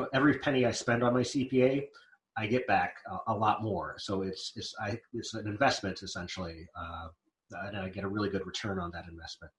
know, 0.00 0.08
every 0.12 0.38
penny 0.38 0.66
I 0.66 0.70
spend 0.72 1.02
on 1.02 1.14
my 1.14 1.20
CPA, 1.20 1.86
I 2.36 2.46
get 2.46 2.66
back 2.66 2.96
a, 3.10 3.32
a 3.32 3.34
lot 3.34 3.62
more. 3.62 3.96
So 3.98 4.22
it's 4.22 4.52
it's 4.56 4.74
I 4.80 4.98
it's 5.12 5.34
an 5.34 5.46
investment 5.46 6.02
essentially, 6.02 6.68
uh, 6.74 7.08
and 7.66 7.76
I 7.76 7.88
get 7.88 8.04
a 8.04 8.08
really 8.08 8.30
good 8.30 8.46
return 8.46 8.78
on 8.78 8.90
that 8.92 9.06
investment. 9.08 9.52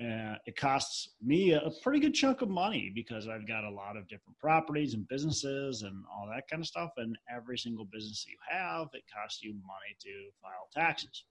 Uh, 0.00 0.36
it 0.46 0.56
costs 0.56 1.10
me 1.20 1.52
a, 1.52 1.70
pretty 1.82 2.00
good 2.00 2.14
chunk 2.14 2.40
of 2.40 2.48
money 2.48 2.90
because 2.94 3.28
I've 3.28 3.46
got 3.46 3.64
a 3.64 3.70
lot 3.70 3.98
of 3.98 4.08
different 4.08 4.38
properties 4.38 4.94
and 4.94 5.06
businesses 5.06 5.82
and 5.82 6.02
all 6.10 6.26
that 6.32 6.48
kind 6.48 6.62
of 6.62 6.66
stuff. 6.66 6.92
And 6.96 7.14
every 7.30 7.58
single 7.58 7.84
business 7.84 8.24
you 8.26 8.36
have, 8.48 8.88
it 8.94 9.02
costs 9.14 9.42
you 9.42 9.52
money 9.52 9.94
to 10.00 10.30
file 10.40 10.68
taxes. 10.72 11.24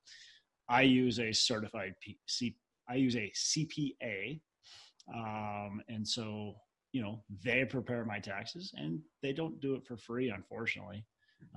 I 0.69 0.83
use 0.83 1.19
a 1.19 1.33
certified 1.33 1.95
P- 2.01 2.19
C- 2.27 2.55
I 2.87 2.95
use 2.95 3.15
a 3.15 3.31
CPA, 3.35 4.39
um, 5.13 5.81
and 5.89 6.07
so 6.07 6.55
you 6.91 7.01
know 7.01 7.23
they 7.43 7.65
prepare 7.65 8.05
my 8.05 8.19
taxes, 8.19 8.71
and 8.75 8.99
they 9.21 9.33
don't 9.33 9.59
do 9.59 9.75
it 9.75 9.85
for 9.85 9.97
free, 9.97 10.29
unfortunately. 10.29 11.05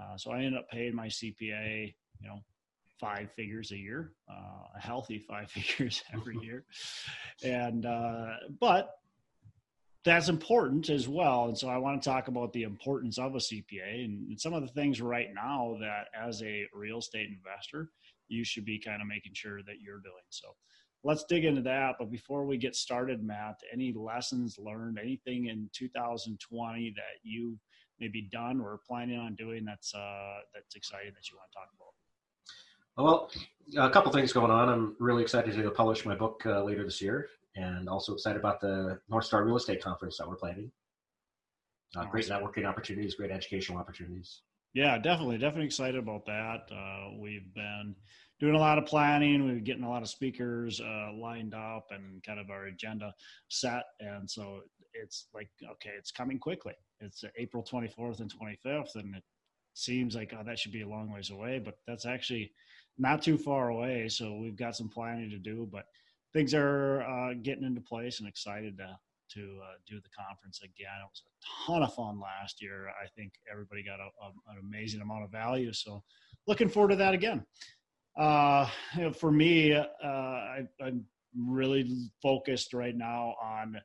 Uh, 0.00 0.16
so 0.16 0.32
I 0.32 0.43
end 0.43 0.56
up 0.56 0.69
paying 0.70 0.94
my 0.94 1.09
CPA, 1.09 1.94
you 2.25 2.31
know, 2.31 2.41
five 2.99 3.31
figures 3.33 3.71
a 3.73 3.77
year, 3.77 4.12
uh, 4.31 4.77
a 4.77 4.81
healthy 4.81 5.19
five 5.19 5.51
figures 5.51 6.03
every 6.12 6.39
year. 6.39 6.65
And, 7.43 7.85
uh, 7.85 8.35
but 8.61 8.91
that's 10.05 10.29
important 10.29 10.91
as 10.91 11.09
well. 11.09 11.47
And 11.47 11.57
so 11.57 11.69
I 11.69 11.79
want 11.79 12.03
to 12.03 12.09
talk 12.09 12.29
about 12.29 12.53
the 12.53 12.62
importance 12.62 13.19
of 13.19 13.35
a 13.35 13.39
CPA 13.39 14.05
and 14.05 14.39
some 14.41 14.53
of 14.53 14.62
the 14.62 14.73
things 14.73 15.01
right 15.01 15.29
now 15.35 15.77
that 15.81 16.07
as 16.19 16.43
a 16.43 16.67
real 16.75 16.99
estate 16.99 17.29
investor, 17.29 17.91
you 18.29 18.45
should 18.45 18.65
be 18.65 18.79
kind 18.79 19.01
of 19.01 19.09
making 19.09 19.33
sure 19.35 19.62
that 19.62 19.81
you're 19.81 20.01
doing. 20.01 20.25
So 20.29 20.49
let's 21.05 21.25
dig 21.25 21.45
into 21.45 21.62
that. 21.62 21.97
But 21.99 22.11
before 22.11 22.45
we 22.45 22.59
get 22.59 22.77
started, 22.77 23.23
Matt, 23.23 23.61
any 23.73 23.95
lessons 23.95 24.59
learned, 24.59 24.99
anything 24.99 25.47
in 25.47 25.71
2020 25.73 26.93
that 26.97 27.03
you 27.23 27.59
maybe 27.99 28.29
done 28.31 28.61
or 28.61 28.81
planning 28.87 29.19
on 29.19 29.35
doing 29.37 29.65
that's, 29.65 29.95
uh, 29.95 30.39
that's 30.53 30.75
exciting 30.75 31.12
that 31.15 31.31
you 31.31 31.37
want 31.37 31.51
to 31.51 31.56
talk 31.56 31.69
about? 31.75 31.94
Well, 32.97 33.31
a 33.77 33.91
couple 33.91 34.12
things 34.12 34.32
going 34.32 34.53
on. 34.53 34.69
I'm 34.69 34.97
really 35.00 35.22
excited 35.22 35.55
to 35.55 35.71
publish 35.71 36.05
my 36.05 36.15
book 36.15 36.43
uh, 36.47 36.62
later 36.62 36.84
this 36.84 37.00
year, 37.00 37.28
and 37.56 37.88
also 37.88 38.15
excited 38.15 38.38
about 38.38 38.60
the 38.60 39.00
North 39.09 39.25
Star 39.25 39.44
Real 39.44 39.56
Estate 39.56 39.82
Conference 39.82 40.19
that 40.19 40.28
we're 40.28 40.37
planning. 40.37 40.71
Uh, 41.97 42.00
awesome. 42.00 42.10
Great 42.10 42.27
networking 42.27 42.66
opportunities, 42.66 43.16
great 43.16 43.32
educational 43.32 43.78
opportunities. 43.78 44.43
Yeah, 44.75 44.99
definitely, 44.99 45.38
definitely 45.38 45.66
excited 45.66 45.97
about 45.97 46.25
that. 46.27 46.69
Uh, 46.71 47.16
we've 47.21 47.53
been 47.55 47.97
doing 48.38 48.55
a 48.55 48.59
lot 48.59 48.78
of 48.78 48.87
planning. 48.87 49.44
We're 49.44 49.61
getting 49.61 49.84
a 49.84 49.91
lot 49.91 50.03
of 50.03 50.09
speakers 50.09 50.81
uh, 50.81 51.12
lined 51.16 51.55
up 51.55 51.87
and 51.91 52.22
kind 52.22 52.38
of 52.38 52.50
our 52.50 52.66
agenda 52.66 53.12
set, 53.49 53.84
and 53.99 54.28
so 54.31 54.61
it's 54.93 55.26
like 55.34 55.49
okay, 55.65 55.91
it's 55.99 56.12
coming 56.12 56.38
quickly. 56.38 56.75
It's 57.00 57.25
April 57.37 57.65
24th 57.65 58.21
and 58.21 58.32
25th, 58.32 58.94
and 58.94 59.16
it 59.16 59.25
seems 59.75 60.15
like 60.15 60.32
oh, 60.38 60.43
that 60.44 60.59
should 60.59 60.72
be 60.72 60.82
a 60.82 60.88
long 60.88 61.12
ways 61.12 61.31
away, 61.31 61.61
but 61.65 61.75
that's 61.87 62.06
actually 62.06 62.53
not 62.99 63.22
too 63.22 63.37
far 63.37 63.69
away. 63.69 64.09
So 64.09 64.37
we've 64.37 64.56
got 64.56 64.77
some 64.77 64.88
planning 64.88 65.31
to 65.31 65.38
do, 65.38 65.69
but 65.71 65.87
things 66.32 66.55
are 66.55 67.03
uh, 67.03 67.34
getting 67.43 67.65
into 67.65 67.81
place 67.81 68.21
and 68.21 68.28
excited 68.28 68.77
to 68.78 68.97
to 69.32 69.59
uh, 69.62 69.75
do 69.88 69.97
the 70.00 70.09
conference 70.10 70.60
again. 70.62 70.93
It 71.00 71.09
was 71.10 71.22
a 71.27 71.66
ton 71.66 71.82
of 71.82 71.94
fun 71.94 72.21
last 72.21 72.62
year. 72.62 72.88
I 72.88 73.09
think 73.16 73.32
everybody 73.50 73.82
got 73.82 73.99
a, 73.99 74.05
a, 74.22 74.53
an 74.53 74.59
amazing 74.62 75.00
amount 75.00 75.25
of 75.25 75.31
value. 75.31 75.72
So 75.72 76.03
looking 76.47 76.69
forward 76.69 76.91
to 76.91 76.97
that 76.97 77.15
again. 77.15 77.44
Uh, 78.16 78.69
you 78.97 79.03
know, 79.03 79.12
for 79.12 79.32
me, 79.32 79.75
uh, 79.75 79.84
I, 80.05 80.66
am 80.81 81.05
really 81.37 81.91
focused 82.22 82.75
right 82.75 82.94
now 82.94 83.34
on 83.43 83.76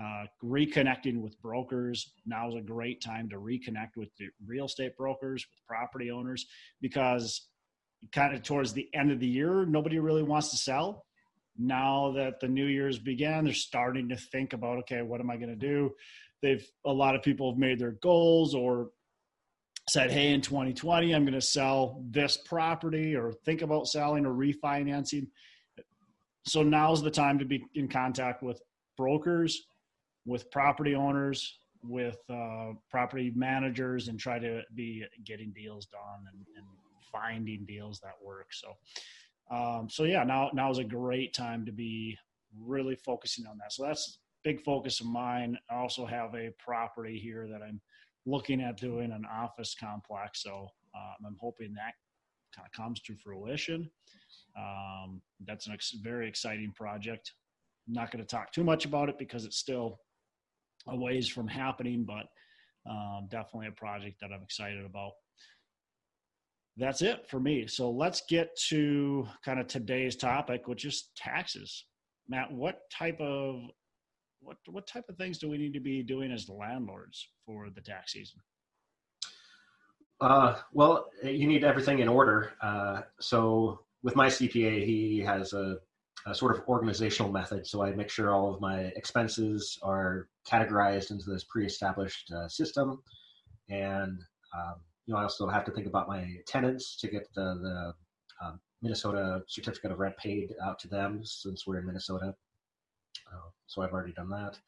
uh, 0.00 0.24
reconnecting 0.44 1.20
with 1.20 1.40
brokers. 1.40 2.12
Now 2.26 2.48
is 2.48 2.54
a 2.56 2.60
great 2.60 3.00
time 3.02 3.28
to 3.30 3.36
reconnect 3.36 3.96
with 3.96 4.10
the 4.18 4.26
real 4.46 4.66
estate 4.66 4.96
brokers, 4.96 5.46
with 5.50 5.66
property 5.66 6.10
owners, 6.10 6.46
because 6.80 7.48
kind 8.12 8.34
of 8.34 8.42
towards 8.42 8.72
the 8.72 8.88
end 8.94 9.10
of 9.10 9.20
the 9.20 9.26
year, 9.26 9.64
nobody 9.64 9.98
really 9.98 10.22
wants 10.22 10.50
to 10.50 10.56
sell. 10.56 11.04
Now 11.58 12.12
that 12.12 12.40
the 12.40 12.48
new 12.48 12.66
year's 12.66 12.98
began, 12.98 13.44
they're 13.44 13.52
starting 13.52 14.08
to 14.10 14.16
think 14.16 14.52
about, 14.52 14.78
okay, 14.78 15.02
what 15.02 15.20
am 15.20 15.30
I 15.30 15.36
going 15.36 15.48
to 15.48 15.56
do? 15.56 15.94
They've 16.40 16.64
a 16.84 16.92
lot 16.92 17.16
of 17.16 17.22
people 17.22 17.50
have 17.50 17.58
made 17.58 17.80
their 17.80 17.92
goals 17.92 18.54
or 18.54 18.90
said, 19.88 20.10
hey, 20.10 20.32
in 20.32 20.40
2020, 20.40 21.12
I'm 21.12 21.24
going 21.24 21.32
to 21.32 21.40
sell 21.40 22.04
this 22.10 22.36
property 22.36 23.16
or 23.16 23.32
think 23.32 23.62
about 23.62 23.88
selling 23.88 24.26
or 24.26 24.32
refinancing. 24.32 25.28
So 26.46 26.62
now's 26.62 27.02
the 27.02 27.10
time 27.10 27.38
to 27.38 27.44
be 27.44 27.64
in 27.74 27.88
contact 27.88 28.42
with 28.42 28.60
brokers, 28.96 29.66
with 30.26 30.50
property 30.50 30.94
owners, 30.94 31.58
with 31.82 32.18
uh, 32.30 32.72
property 32.90 33.32
managers, 33.34 34.08
and 34.08 34.18
try 34.18 34.38
to 34.38 34.62
be 34.74 35.04
getting 35.24 35.52
deals 35.52 35.86
done 35.86 36.26
and, 36.32 36.44
and 36.56 36.66
finding 37.12 37.64
deals 37.66 38.00
that 38.00 38.14
work. 38.22 38.48
So, 38.52 38.74
um, 39.54 39.88
so 39.90 40.04
yeah, 40.04 40.24
now 40.24 40.50
now 40.52 40.70
is 40.70 40.78
a 40.78 40.84
great 40.84 41.34
time 41.34 41.64
to 41.66 41.72
be 41.72 42.16
really 42.56 42.96
focusing 42.96 43.46
on 43.46 43.58
that. 43.58 43.72
So 43.72 43.84
that's 43.84 44.18
big 44.44 44.62
focus 44.62 45.00
of 45.00 45.06
mine. 45.06 45.58
I 45.70 45.76
also 45.76 46.06
have 46.06 46.34
a 46.34 46.50
property 46.58 47.18
here 47.18 47.46
that 47.48 47.62
I'm 47.62 47.80
looking 48.26 48.60
at 48.60 48.76
doing 48.76 49.12
an 49.12 49.24
office 49.30 49.74
complex. 49.78 50.42
So 50.42 50.68
um, 50.94 51.26
I'm 51.26 51.36
hoping 51.40 51.74
that 51.74 51.94
kind 52.54 52.66
of 52.66 52.72
comes 52.72 53.00
to 53.00 53.14
fruition. 53.16 53.90
Um, 54.56 55.20
that's 55.46 55.68
a 55.68 55.72
ex- 55.72 55.96
very 56.02 56.28
exciting 56.28 56.72
project. 56.72 57.32
I'm 57.86 57.94
not 57.94 58.10
going 58.10 58.24
to 58.24 58.28
talk 58.28 58.52
too 58.52 58.64
much 58.64 58.84
about 58.84 59.08
it 59.08 59.18
because 59.18 59.44
it's 59.44 59.58
still 59.58 60.00
a 60.88 60.96
ways 60.96 61.28
from 61.28 61.48
happening, 61.48 62.04
but 62.04 62.26
um, 62.90 63.28
definitely 63.30 63.68
a 63.68 63.72
project 63.72 64.20
that 64.20 64.30
I'm 64.32 64.42
excited 64.42 64.84
about 64.84 65.12
that's 66.78 67.02
it 67.02 67.28
for 67.28 67.40
me. 67.40 67.66
So 67.66 67.90
let's 67.90 68.22
get 68.28 68.56
to 68.68 69.26
kind 69.44 69.58
of 69.58 69.66
today's 69.66 70.16
topic, 70.16 70.68
which 70.68 70.84
is 70.84 71.10
taxes. 71.16 71.84
Matt, 72.28 72.52
what 72.52 72.82
type 72.90 73.20
of 73.20 73.62
what 74.40 74.56
what 74.70 74.86
type 74.86 75.04
of 75.08 75.16
things 75.16 75.38
do 75.38 75.50
we 75.50 75.58
need 75.58 75.74
to 75.74 75.80
be 75.80 76.02
doing 76.02 76.30
as 76.30 76.48
landlords 76.48 77.28
for 77.44 77.68
the 77.70 77.80
tax 77.80 78.12
season? 78.12 78.40
Uh, 80.20 80.56
well, 80.72 81.06
you 81.22 81.46
need 81.46 81.64
everything 81.64 81.98
in 81.98 82.08
order. 82.08 82.52
Uh, 82.62 83.02
so 83.20 83.80
with 84.02 84.16
my 84.16 84.28
CPA, 84.28 84.84
he 84.84 85.20
has 85.20 85.52
a, 85.52 85.78
a, 86.26 86.34
sort 86.34 86.56
of 86.56 86.64
organizational 86.68 87.30
method. 87.30 87.64
So 87.66 87.84
I 87.84 87.92
make 87.92 88.10
sure 88.10 88.34
all 88.34 88.52
of 88.52 88.60
my 88.60 88.80
expenses 88.96 89.78
are 89.82 90.28
categorized 90.48 91.12
into 91.12 91.30
this 91.30 91.44
pre-established 91.44 92.32
uh, 92.32 92.48
system, 92.48 93.00
and 93.68 94.20
um, 94.56 94.74
you 95.08 95.14
know 95.14 95.20
I 95.20 95.22
also 95.22 95.48
have 95.48 95.64
to 95.64 95.72
think 95.72 95.86
about 95.86 96.06
my 96.06 96.36
tenants 96.46 96.96
to 97.00 97.08
get 97.08 97.26
the 97.34 97.58
the 97.62 98.46
um, 98.46 98.60
Minnesota 98.82 99.42
certificate 99.48 99.90
of 99.90 99.98
rent 99.98 100.16
paid 100.18 100.54
out 100.62 100.78
to 100.80 100.88
them 100.88 101.24
since 101.24 101.66
we're 101.66 101.78
in 101.78 101.86
Minnesota. 101.86 102.34
Uh, 103.32 103.48
so 103.66 103.82
I've 103.82 103.92
already 103.92 104.12
done 104.12 104.28
that. 104.30 104.58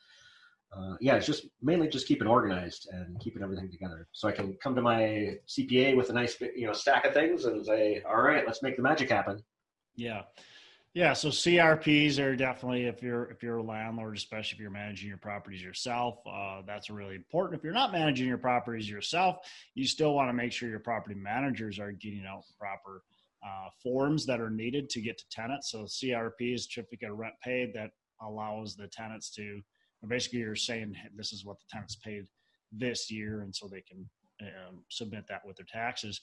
Uh, 0.74 0.96
yeah, 1.00 1.16
it's 1.16 1.26
just 1.26 1.46
mainly 1.60 1.88
just 1.88 2.06
keeping 2.06 2.26
organized 2.26 2.88
and 2.92 3.20
keeping 3.20 3.42
everything 3.42 3.70
together. 3.70 4.08
So 4.12 4.28
I 4.28 4.32
can 4.32 4.56
come 4.62 4.74
to 4.76 4.82
my 4.82 5.36
CPA 5.46 5.96
with 5.96 6.10
a 6.10 6.12
nice, 6.12 6.40
you 6.40 6.66
know, 6.66 6.72
stack 6.72 7.04
of 7.04 7.12
things 7.12 7.44
and 7.44 7.64
say, 7.64 8.02
"All 8.08 8.22
right, 8.22 8.46
let's 8.46 8.62
make 8.62 8.76
the 8.76 8.82
magic 8.82 9.10
happen." 9.10 9.42
Yeah, 9.94 10.22
yeah. 10.94 11.12
So 11.12 11.28
CRPs 11.28 12.18
are 12.18 12.34
definitely 12.34 12.86
if 12.86 13.02
you're 13.02 13.24
if 13.30 13.42
you're 13.42 13.58
a 13.58 13.62
landlord, 13.62 14.16
especially 14.16 14.56
if 14.56 14.60
you're 14.60 14.70
managing 14.70 15.08
your 15.08 15.18
properties 15.18 15.62
yourself, 15.62 16.18
uh, 16.26 16.62
that's 16.66 16.90
really 16.90 17.14
important. 17.14 17.58
If 17.58 17.64
you're 17.64 17.72
not 17.72 17.92
managing 17.92 18.26
your 18.26 18.38
properties 18.38 18.88
yourself, 18.88 19.38
you 19.74 19.86
still 19.86 20.14
want 20.14 20.28
to 20.28 20.32
make 20.32 20.52
sure 20.52 20.68
your 20.68 20.80
property 20.80 21.14
managers 21.14 21.78
are 21.78 21.92
getting 21.92 22.24
out 22.26 22.42
proper 22.58 23.02
uh, 23.44 23.68
forms 23.82 24.26
that 24.26 24.40
are 24.40 24.50
needed 24.50 24.90
to 24.90 25.00
get 25.00 25.18
to 25.18 25.24
tenants. 25.30 25.70
So 25.70 25.84
CRP 25.84 26.54
is 26.54 26.64
certificate 26.64 27.10
of 27.10 27.18
rent 27.18 27.34
paid 27.42 27.72
that 27.74 27.90
allows 28.20 28.76
the 28.76 28.88
tenants 28.88 29.30
to 29.36 29.62
basically 30.08 30.40
you're 30.40 30.56
saying 30.56 30.94
this 31.16 31.32
is 31.32 31.44
what 31.44 31.58
the 31.58 31.66
tenants 31.70 31.96
paid 31.96 32.24
this 32.72 33.10
year, 33.10 33.42
and 33.42 33.54
so 33.54 33.68
they 33.68 33.82
can 33.82 34.08
um, 34.42 34.82
submit 34.88 35.24
that 35.28 35.42
with 35.44 35.56
their 35.56 35.66
taxes. 35.70 36.20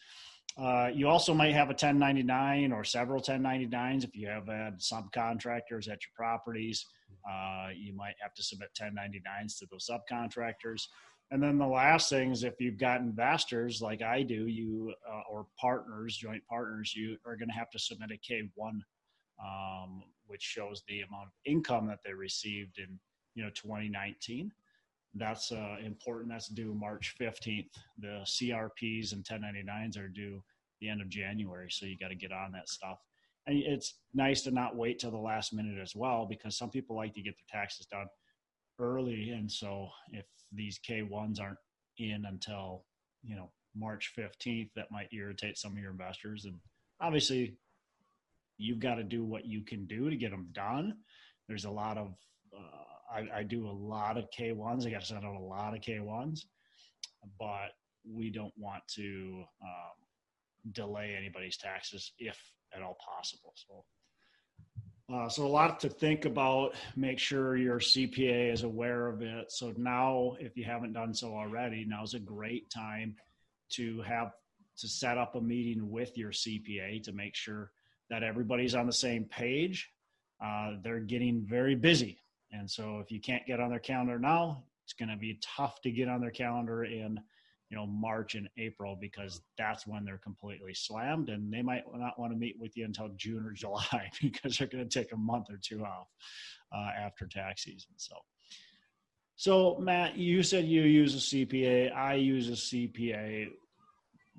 Uh, 0.58 0.90
you 0.92 1.08
also 1.08 1.34
might 1.34 1.54
have 1.54 1.68
a 1.68 1.78
1099 1.78 2.72
or 2.72 2.84
several 2.84 3.22
1099s 3.22 4.04
if 4.04 4.16
you 4.16 4.28
have 4.28 4.48
had 4.48 4.80
subcontractors 4.80 5.88
at 5.88 6.00
your 6.02 6.14
properties. 6.16 6.86
Uh, 7.30 7.70
you 7.76 7.94
might 7.94 8.16
have 8.20 8.34
to 8.34 8.42
submit 8.42 8.70
1099s 8.80 9.60
to 9.60 9.68
those 9.70 9.90
subcontractors. 9.90 10.88
And 11.30 11.44
then 11.44 11.58
the 11.58 11.68
last 11.68 12.10
thing 12.10 12.32
is 12.32 12.44
if 12.44 12.60
you've 12.60 12.78
got 12.78 13.02
investors 13.02 13.82
like 13.82 14.02
I 14.02 14.24
do, 14.24 14.48
you 14.48 14.94
uh, 15.08 15.22
or 15.30 15.46
partners, 15.60 16.16
joint 16.18 16.42
partners, 16.50 16.96
you 16.96 17.18
are 17.26 17.36
going 17.36 17.50
to 17.50 17.56
have 17.56 17.70
to 17.72 17.80
submit 17.80 18.12
a 18.12 18.34
K1, 18.34 18.80
um, 19.44 20.04
which 20.26 20.42
shows 20.42 20.84
the 20.88 21.02
amount 21.02 21.26
of 21.26 21.34
income 21.46 21.86
that 21.88 22.00
they 22.06 22.14
received 22.14 22.80
in 22.80 22.98
you 23.36 23.44
know 23.44 23.50
2019. 23.50 24.52
That's 25.18 25.52
uh, 25.52 25.78
important. 25.84 26.30
That's 26.30 26.48
due 26.48 26.74
March 26.74 27.16
15th. 27.20 27.70
The 28.00 28.26
CRPs 28.26 29.14
and 29.14 29.24
1099s 29.24 29.98
are 29.98 30.08
due 30.08 30.44
the 30.80 30.90
end 30.90 31.02
of 31.02 31.10
January, 31.10 31.70
so 31.72 31.86
you 31.86 31.98
got 31.98 32.10
to 32.10 32.16
get 32.16 32.32
on 32.32 32.52
that 32.52 32.70
stuff. 32.70 33.00
And 33.48 33.58
it's 33.58 33.96
nice 34.14 34.42
to 34.44 34.52
not 34.52 34.76
wait 34.76 35.00
till 35.00 35.12
the 35.12 35.18
last 35.18 35.54
minute 35.54 35.80
as 35.82 35.96
well, 35.96 36.28
because 36.30 36.58
some 36.58 36.70
people 36.70 36.96
like 36.96 37.14
to 37.16 37.22
get 37.22 37.36
their 37.36 37.60
taxes 37.62 37.88
done 37.88 38.08
early, 38.80 39.32
and 39.32 39.52
so 39.52 39.90
if 40.12 40.26
these 40.54 40.80
K1s 40.88 41.42
aren't 41.42 41.58
in 41.98 42.26
until 42.26 42.84
you 43.24 43.36
know 43.36 43.52
March 43.76 44.14
15th, 44.18 44.70
that 44.76 44.92
might 44.92 45.14
irritate 45.14 45.58
some 45.58 45.72
of 45.72 45.78
your 45.78 45.92
investors. 45.92 46.46
And 46.46 46.56
obviously, 47.00 47.58
you've 48.58 48.80
got 48.80 48.96
to 48.96 49.04
do 49.04 49.24
what 49.24 49.46
you 49.46 49.62
can 49.62 49.86
do 49.86 50.10
to 50.10 50.16
get 50.16 50.32
them 50.32 50.50
done. 50.52 50.98
There's 51.48 51.66
a 51.66 51.72
lot 51.72 51.98
of 51.98 52.14
uh, 52.56 52.97
I, 53.14 53.40
I 53.40 53.44
do 53.44 53.68
a 53.68 53.72
lot 53.72 54.18
of 54.18 54.30
K1s. 54.38 54.86
I 54.86 54.90
got 54.90 55.02
to 55.02 55.08
send 55.08 55.26
out 55.26 55.36
a 55.36 55.40
lot 55.40 55.74
of 55.74 55.82
K1s, 55.82 56.46
but 57.40 57.72
we 58.10 58.30
don't 58.30 58.54
want 58.58 58.84
to 58.96 59.44
um, 59.62 60.72
delay 60.74 61.16
anybody's 61.18 61.58
taxes 61.58 62.14
if 62.20 62.38
at 62.76 62.82
all 62.82 62.98
possible. 63.16 63.54
So, 63.56 63.86
uh, 65.14 65.30
so 65.30 65.46
a 65.46 65.48
lot 65.48 65.80
to 65.82 65.90
think 65.90 66.26
about. 66.26 66.76
Make 66.96 67.20
sure 67.20 67.56
your 67.56 67.80
CPA 67.80 68.52
is 68.52 68.64
aware 68.64 69.08
of 69.08 69.22
it. 69.22 69.52
So 69.52 69.74
now, 69.78 70.36
if 70.40 70.58
you 70.58 70.66
haven't 70.66 70.94
done 70.94 71.14
so 71.14 71.34
already, 71.34 71.86
now 71.86 72.04
is 72.04 72.14
a 72.14 72.20
great 72.20 72.70
time 72.70 73.16
to 73.72 74.02
have 74.02 74.32
to 74.80 74.88
set 74.88 75.18
up 75.18 75.36
a 75.36 75.42
meeting 75.42 75.90
with 75.90 76.18
your 76.18 76.32
CPA 76.32 77.04
to 77.04 77.12
make 77.12 77.36
sure 77.36 77.72
that 78.10 78.24
everybody's 78.24 78.76
on 78.76 78.86
the 78.86 78.94
same 78.94 79.26
page. 79.26 79.90
Uh, 80.44 80.74
they're 80.84 81.00
getting 81.00 81.42
very 81.42 81.74
busy 81.74 82.20
and 82.52 82.70
so 82.70 83.00
if 83.00 83.12
you 83.12 83.20
can't 83.20 83.46
get 83.46 83.60
on 83.60 83.70
their 83.70 83.80
calendar 83.80 84.20
now, 84.20 84.64
it's 84.84 84.94
going 84.94 85.10
to 85.10 85.18
be 85.18 85.40
tough 85.42 85.82
to 85.82 85.92
get 85.92 86.08
on 86.08 86.22
their 86.22 86.32
calendar 86.32 86.86
in 86.86 87.20
you 87.70 87.76
know 87.76 87.86
March 87.86 88.36
and 88.36 88.48
April 88.58 88.98
because 89.00 89.42
that's 89.58 89.86
when 89.86 90.06
they're 90.06 90.18
completely 90.20 90.74
slammed 90.74 91.30
and 91.30 91.52
they 91.52 91.62
might 91.62 91.84
not 91.94 92.18
want 92.18 92.32
to 92.32 92.38
meet 92.38 92.56
with 92.60 92.78
you 92.78 92.86
until 92.86 93.10
June 93.18 93.46
or 93.46 93.52
July 93.54 94.10
because 94.22 94.58
they're 94.58 94.68
going 94.68 94.88
to 94.88 95.00
take 95.00 95.12
a 95.12 95.18
month 95.18 95.48
or 95.50 95.60
two 95.62 95.84
off 95.84 96.08
uh, 96.74 96.90
after 96.98 97.26
tax 97.26 97.64
season. 97.64 97.92
So, 97.98 98.16
so 99.36 99.78
Matt, 99.80 100.18
you 100.18 100.44
said 100.44 100.66
you 100.66 100.84
use 100.84 101.16
a 101.16 101.18
CPA. 101.18 101.96
I 101.96 102.16
use 102.16 102.50
a 102.50 102.54
CPA. 102.54 103.50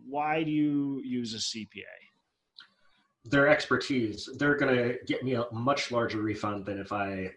Why 0.06 0.42
do 0.42 0.50
you 0.50 1.02
use 1.04 1.34
a 1.34 1.38
CPA? 1.38 1.84
Their 3.24 3.48
expertise. 3.48 4.28
They're 4.38 4.56
going 4.56 4.74
to 4.74 4.96
get 5.06 5.22
me 5.22 5.34
a 5.34 5.44
much 5.52 5.90
larger 5.90 6.22
refund 6.22 6.64
than 6.64 6.78
if 6.78 6.92
I 6.92 7.30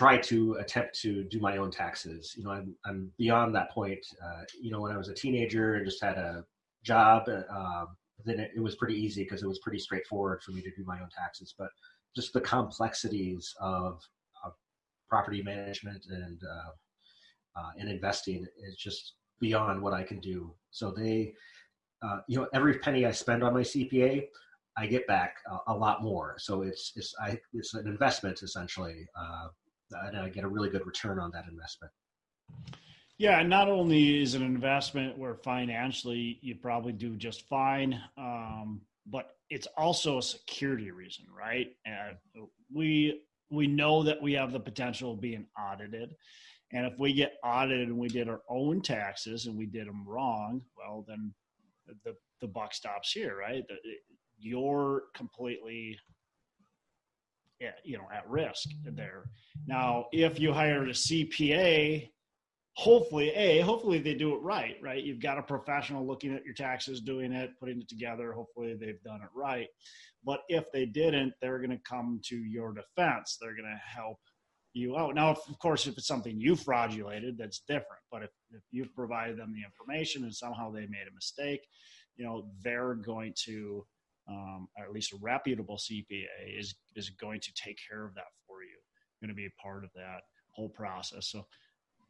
try 0.00 0.16
to 0.16 0.54
attempt 0.54 0.98
to 0.98 1.24
do 1.24 1.38
my 1.40 1.58
own 1.58 1.70
taxes. 1.70 2.32
You 2.34 2.44
know, 2.44 2.52
I'm, 2.52 2.74
I'm 2.86 3.12
beyond 3.18 3.54
that 3.54 3.70
point. 3.70 4.00
Uh, 4.24 4.44
you 4.58 4.70
know, 4.70 4.80
when 4.80 4.92
I 4.92 4.96
was 4.96 5.08
a 5.08 5.14
teenager 5.14 5.74
and 5.74 5.84
just 5.84 6.02
had 6.02 6.16
a 6.16 6.42
job, 6.82 7.28
uh, 7.28 7.84
then 8.24 8.40
it, 8.40 8.50
it, 8.56 8.60
was 8.60 8.76
pretty 8.76 8.94
easy 8.94 9.24
because 9.24 9.42
it 9.42 9.46
was 9.46 9.58
pretty 9.58 9.78
straightforward 9.78 10.40
for 10.42 10.52
me 10.52 10.62
to 10.62 10.70
do 10.70 10.84
my 10.86 11.00
own 11.00 11.10
taxes. 11.14 11.54
But 11.58 11.68
just 12.16 12.32
the 12.32 12.40
complexities 12.40 13.54
of, 13.60 14.00
of 14.42 14.54
property 15.10 15.42
management 15.42 16.06
and 16.08 16.40
uh, 16.50 17.60
uh, 17.60 17.70
and 17.78 17.90
investing 17.90 18.46
is 18.66 18.76
just 18.76 19.16
beyond 19.38 19.82
what 19.82 19.92
I 19.92 20.02
can 20.02 20.18
do. 20.20 20.54
So 20.70 20.94
they, 20.96 21.34
uh, 22.02 22.20
you 22.26 22.38
know, 22.38 22.48
every 22.54 22.78
penny 22.78 23.04
I 23.04 23.10
spend 23.10 23.44
on 23.44 23.52
my 23.52 23.60
CPA, 23.60 24.28
I 24.78 24.86
get 24.86 25.06
back 25.06 25.36
a, 25.46 25.74
a, 25.74 25.76
lot 25.76 26.02
more. 26.02 26.36
So 26.38 26.62
it's 26.62 26.92
it's 26.96 27.14
I 27.20 27.38
it's 27.52 27.74
an 27.74 27.86
investment 27.86 28.42
essentially, 28.42 29.06
uh, 29.14 29.48
and 29.92 30.16
I 30.16 30.28
get 30.28 30.44
a 30.44 30.48
really 30.48 30.70
good 30.70 30.86
return 30.86 31.18
on 31.18 31.30
that 31.32 31.46
investment. 31.48 31.92
Yeah, 33.18 33.40
and 33.40 33.50
not 33.50 33.68
only 33.68 34.22
is 34.22 34.34
it 34.34 34.40
an 34.40 34.46
investment 34.46 35.18
where 35.18 35.34
financially 35.34 36.38
you 36.40 36.54
probably 36.54 36.92
do 36.92 37.16
just 37.16 37.46
fine, 37.48 38.00
um, 38.16 38.80
but 39.06 39.32
it's 39.50 39.66
also 39.76 40.18
a 40.18 40.22
security 40.22 40.90
reason, 40.90 41.26
right? 41.36 41.68
And 41.84 42.16
we 42.72 43.22
we 43.50 43.66
know 43.66 44.02
that 44.04 44.22
we 44.22 44.32
have 44.34 44.52
the 44.52 44.60
potential 44.60 45.12
of 45.12 45.20
being 45.20 45.46
audited, 45.58 46.14
and 46.72 46.86
if 46.86 46.98
we 46.98 47.12
get 47.12 47.34
audited 47.44 47.88
and 47.88 47.98
we 47.98 48.08
did 48.08 48.28
our 48.28 48.40
own 48.48 48.80
taxes 48.80 49.46
and 49.46 49.56
we 49.56 49.66
did 49.66 49.86
them 49.86 50.04
wrong, 50.06 50.62
well 50.76 51.04
then 51.06 51.34
the 52.04 52.14
the 52.40 52.48
buck 52.48 52.72
stops 52.72 53.12
here, 53.12 53.36
right? 53.36 53.64
you're 54.40 55.02
completely 55.14 55.98
you 57.84 57.96
know 57.96 58.08
at 58.14 58.28
risk 58.28 58.70
there. 58.84 59.24
Now 59.66 60.06
if 60.12 60.38
you 60.40 60.52
hired 60.52 60.88
a 60.88 60.92
cpa 60.92 62.08
hopefully 62.74 63.30
a 63.30 63.60
hopefully 63.60 63.98
they 63.98 64.14
do 64.14 64.34
it 64.34 64.42
right 64.42 64.76
right? 64.82 65.02
You've 65.02 65.20
got 65.20 65.38
a 65.38 65.42
professional 65.42 66.06
looking 66.06 66.34
at 66.34 66.44
your 66.44 66.54
taxes 66.54 67.00
doing 67.00 67.32
it 67.32 67.50
putting 67.58 67.80
it 67.80 67.88
together. 67.88 68.32
Hopefully 68.32 68.76
they've 68.78 69.02
done 69.02 69.20
it 69.22 69.28
right. 69.34 69.68
But 70.24 70.40
if 70.48 70.70
they 70.72 70.86
didn't 70.86 71.34
they're 71.40 71.58
going 71.58 71.70
to 71.70 71.88
come 71.88 72.20
to 72.24 72.36
your 72.36 72.72
defense. 72.72 73.38
They're 73.40 73.56
going 73.56 73.64
to 73.64 73.80
help 73.98 74.18
you 74.72 74.96
out. 74.96 75.14
Now 75.14 75.30
of 75.30 75.58
course 75.58 75.86
if 75.86 75.98
it's 75.98 76.06
something 76.06 76.40
you 76.40 76.54
fraudulated 76.54 77.36
that's 77.36 77.60
different. 77.66 78.02
But 78.10 78.22
if, 78.22 78.30
if 78.50 78.62
you've 78.70 78.94
provided 78.94 79.36
them 79.36 79.52
the 79.52 79.64
information 79.64 80.24
and 80.24 80.34
somehow 80.34 80.70
they 80.70 80.82
made 80.82 81.08
a 81.10 81.14
mistake 81.14 81.60
you 82.16 82.24
know 82.24 82.46
they're 82.62 82.94
going 82.94 83.32
to 83.44 83.84
um, 84.30 84.68
or 84.78 84.84
at 84.84 84.92
least 84.92 85.12
a 85.12 85.16
reputable 85.20 85.76
CPA 85.76 86.58
is 86.58 86.74
is 86.94 87.10
going 87.10 87.40
to 87.40 87.52
take 87.54 87.78
care 87.88 88.04
of 88.04 88.14
that 88.14 88.30
for 88.46 88.62
you. 88.62 88.78
Going 89.20 89.28
to 89.28 89.34
be 89.34 89.46
a 89.46 89.62
part 89.62 89.84
of 89.84 89.90
that 89.94 90.20
whole 90.54 90.68
process. 90.68 91.28
So 91.28 91.46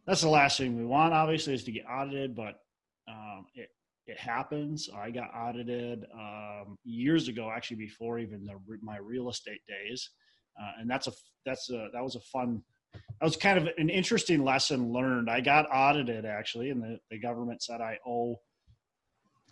that's 0.07 0.21
the 0.21 0.29
last 0.29 0.59
thing 0.59 0.77
we 0.77 0.85
want, 0.85 1.15
obviously, 1.15 1.55
is 1.55 1.65
to 1.65 1.73
get 1.73 1.85
audited. 1.89 2.35
But 2.35 2.61
um, 3.09 3.47
it 3.55 3.71
it 4.07 4.19
happens. 4.19 4.89
I 4.95 5.11
got 5.11 5.31
audited 5.35 6.05
um, 6.15 6.79
years 6.85 7.29
ago, 7.29 7.51
actually 7.55 7.79
before 7.79 8.19
even 8.19 8.45
the, 8.45 8.59
my 8.83 8.99
real 8.99 9.29
estate 9.29 9.61
days, 9.69 10.11
uh, 10.61 10.73
and 10.81 10.91
that's 10.91 11.07
a 11.07 11.13
that's 11.47 11.71
a 11.71 11.89
that 11.93 12.03
was 12.03 12.17
a 12.17 12.21
fun. 12.21 12.63
That 12.93 13.27
was 13.27 13.37
kind 13.37 13.57
of 13.57 13.69
an 13.79 13.89
interesting 13.89 14.45
lesson 14.45 14.93
learned. 14.93 15.31
I 15.31 15.41
got 15.41 15.67
audited 15.73 16.25
actually, 16.25 16.71
and 16.71 16.83
the, 16.83 16.99
the 17.11 17.19
government 17.19 17.63
said 17.63 17.81
I 17.81 17.99
owe 18.07 18.41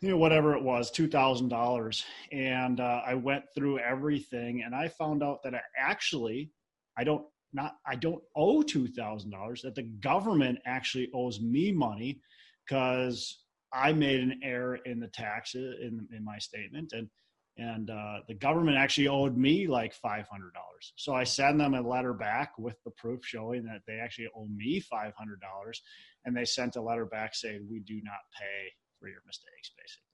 you 0.00 0.10
know 0.10 0.16
whatever 0.16 0.54
it 0.54 0.62
was 0.62 0.90
two 0.90 1.08
thousand 1.08 1.48
dollars 1.48 2.04
and 2.32 2.80
uh, 2.80 3.02
i 3.06 3.14
went 3.14 3.44
through 3.54 3.78
everything 3.78 4.62
and 4.64 4.74
i 4.74 4.88
found 4.88 5.22
out 5.22 5.42
that 5.42 5.54
I 5.54 5.60
actually 5.76 6.50
i 6.96 7.04
don't 7.04 7.24
not 7.52 7.76
I 7.86 7.96
don't 7.96 8.22
owe 8.36 8.62
two 8.62 8.86
thousand 8.88 9.30
dollars. 9.30 9.62
That 9.62 9.74
the 9.74 9.82
government 9.82 10.58
actually 10.66 11.10
owes 11.14 11.40
me 11.40 11.72
money 11.72 12.20
because 12.66 13.42
I 13.72 13.92
made 13.92 14.20
an 14.20 14.40
error 14.42 14.76
in 14.84 15.00
the 15.00 15.08
taxes 15.08 15.76
in 15.80 16.06
in 16.14 16.24
my 16.24 16.38
statement, 16.38 16.92
and 16.92 17.08
and 17.56 17.90
uh, 17.90 18.20
the 18.28 18.34
government 18.34 18.76
actually 18.76 19.08
owed 19.08 19.36
me 19.36 19.66
like 19.66 19.94
five 19.94 20.26
hundred 20.28 20.52
dollars. 20.54 20.92
So 20.96 21.14
I 21.14 21.24
send 21.24 21.60
them 21.60 21.74
a 21.74 21.80
letter 21.80 22.12
back 22.12 22.52
with 22.58 22.76
the 22.84 22.92
proof 22.92 23.24
showing 23.24 23.64
that 23.64 23.82
they 23.86 23.98
actually 23.98 24.28
owe 24.36 24.46
me 24.46 24.80
five 24.80 25.14
hundred 25.16 25.40
dollars, 25.40 25.82
and 26.24 26.36
they 26.36 26.44
sent 26.44 26.76
a 26.76 26.82
letter 26.82 27.06
back 27.06 27.34
saying 27.34 27.66
we 27.70 27.80
do 27.80 28.00
not 28.04 28.20
pay 28.38 28.72
for 29.00 29.08
your 29.08 29.22
mistakes, 29.26 29.70
basically. 29.76 30.04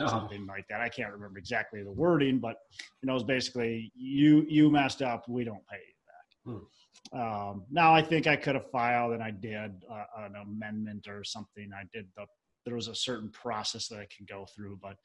Uh-huh. 0.00 0.08
Something 0.08 0.46
like 0.46 0.66
that. 0.68 0.80
I 0.80 0.88
can't 0.88 1.12
remember 1.12 1.38
exactly 1.38 1.82
the 1.82 1.92
wording, 1.92 2.38
but 2.38 2.56
you 3.02 3.06
know, 3.06 3.14
it's 3.14 3.24
basically 3.24 3.92
you 3.94 4.46
you 4.48 4.70
messed 4.70 5.02
up. 5.02 5.28
We 5.28 5.44
don't 5.44 5.66
pay 5.66 5.78
you 5.78 5.94
back. 6.06 6.62
Hmm. 7.12 7.18
Um, 7.20 7.64
now 7.70 7.94
I 7.94 8.02
think 8.02 8.26
I 8.26 8.36
could 8.36 8.54
have 8.54 8.70
filed, 8.70 9.12
and 9.12 9.22
I 9.22 9.30
did 9.30 9.72
uh, 9.90 10.04
an 10.18 10.36
amendment 10.36 11.06
or 11.08 11.22
something. 11.24 11.70
I 11.74 11.84
did 11.92 12.06
the 12.16 12.24
there 12.64 12.74
was 12.74 12.88
a 12.88 12.94
certain 12.94 13.30
process 13.30 13.88
that 13.88 13.98
I 13.98 14.06
could 14.16 14.28
go 14.28 14.46
through, 14.54 14.78
but 14.82 14.96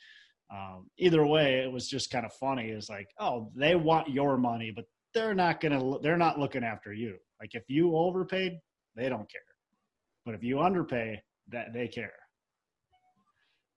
um, 0.54 0.90
either 0.98 1.26
way, 1.26 1.60
it 1.60 1.72
was 1.72 1.88
just 1.90 2.12
kind 2.12 2.26
of 2.26 2.34
funny. 2.34 2.70
It's 2.70 2.90
like, 2.90 3.08
oh, 3.20 3.52
they 3.56 3.76
want 3.76 4.10
your 4.10 4.38
money, 4.38 4.72
but 4.76 4.86
they're 5.14 5.34
not 5.34 5.62
gonna. 5.62 6.00
They're 6.02 6.18
not 6.18 6.40
looking 6.40 6.64
after 6.64 6.94
you. 6.94 7.18
Like 7.40 7.56
if 7.56 7.64
you 7.68 7.96
overpaid, 7.96 8.60
they 8.96 9.10
don't 9.10 9.30
care, 9.30 9.42
but 10.26 10.36
if 10.36 10.44
you 10.44 10.60
underpay, 10.60 11.22
that 11.50 11.74
they 11.74 11.88
care. 11.88 12.14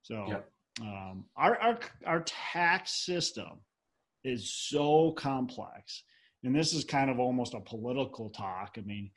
So 0.02 0.24
yep. 0.28 0.50
um, 0.80 1.24
our 1.36 1.56
our 1.58 1.78
our 2.06 2.20
tax 2.20 2.92
system 3.04 3.60
is 4.24 4.52
so 4.52 5.12
complex, 5.12 6.02
and 6.44 6.54
this 6.54 6.72
is 6.72 6.84
kind 6.84 7.10
of 7.10 7.18
almost 7.18 7.54
a 7.54 7.60
political 7.60 8.30
talk. 8.30 8.76
I 8.76 8.82
mean. 8.82 9.10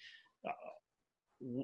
Uh, 0.47 1.63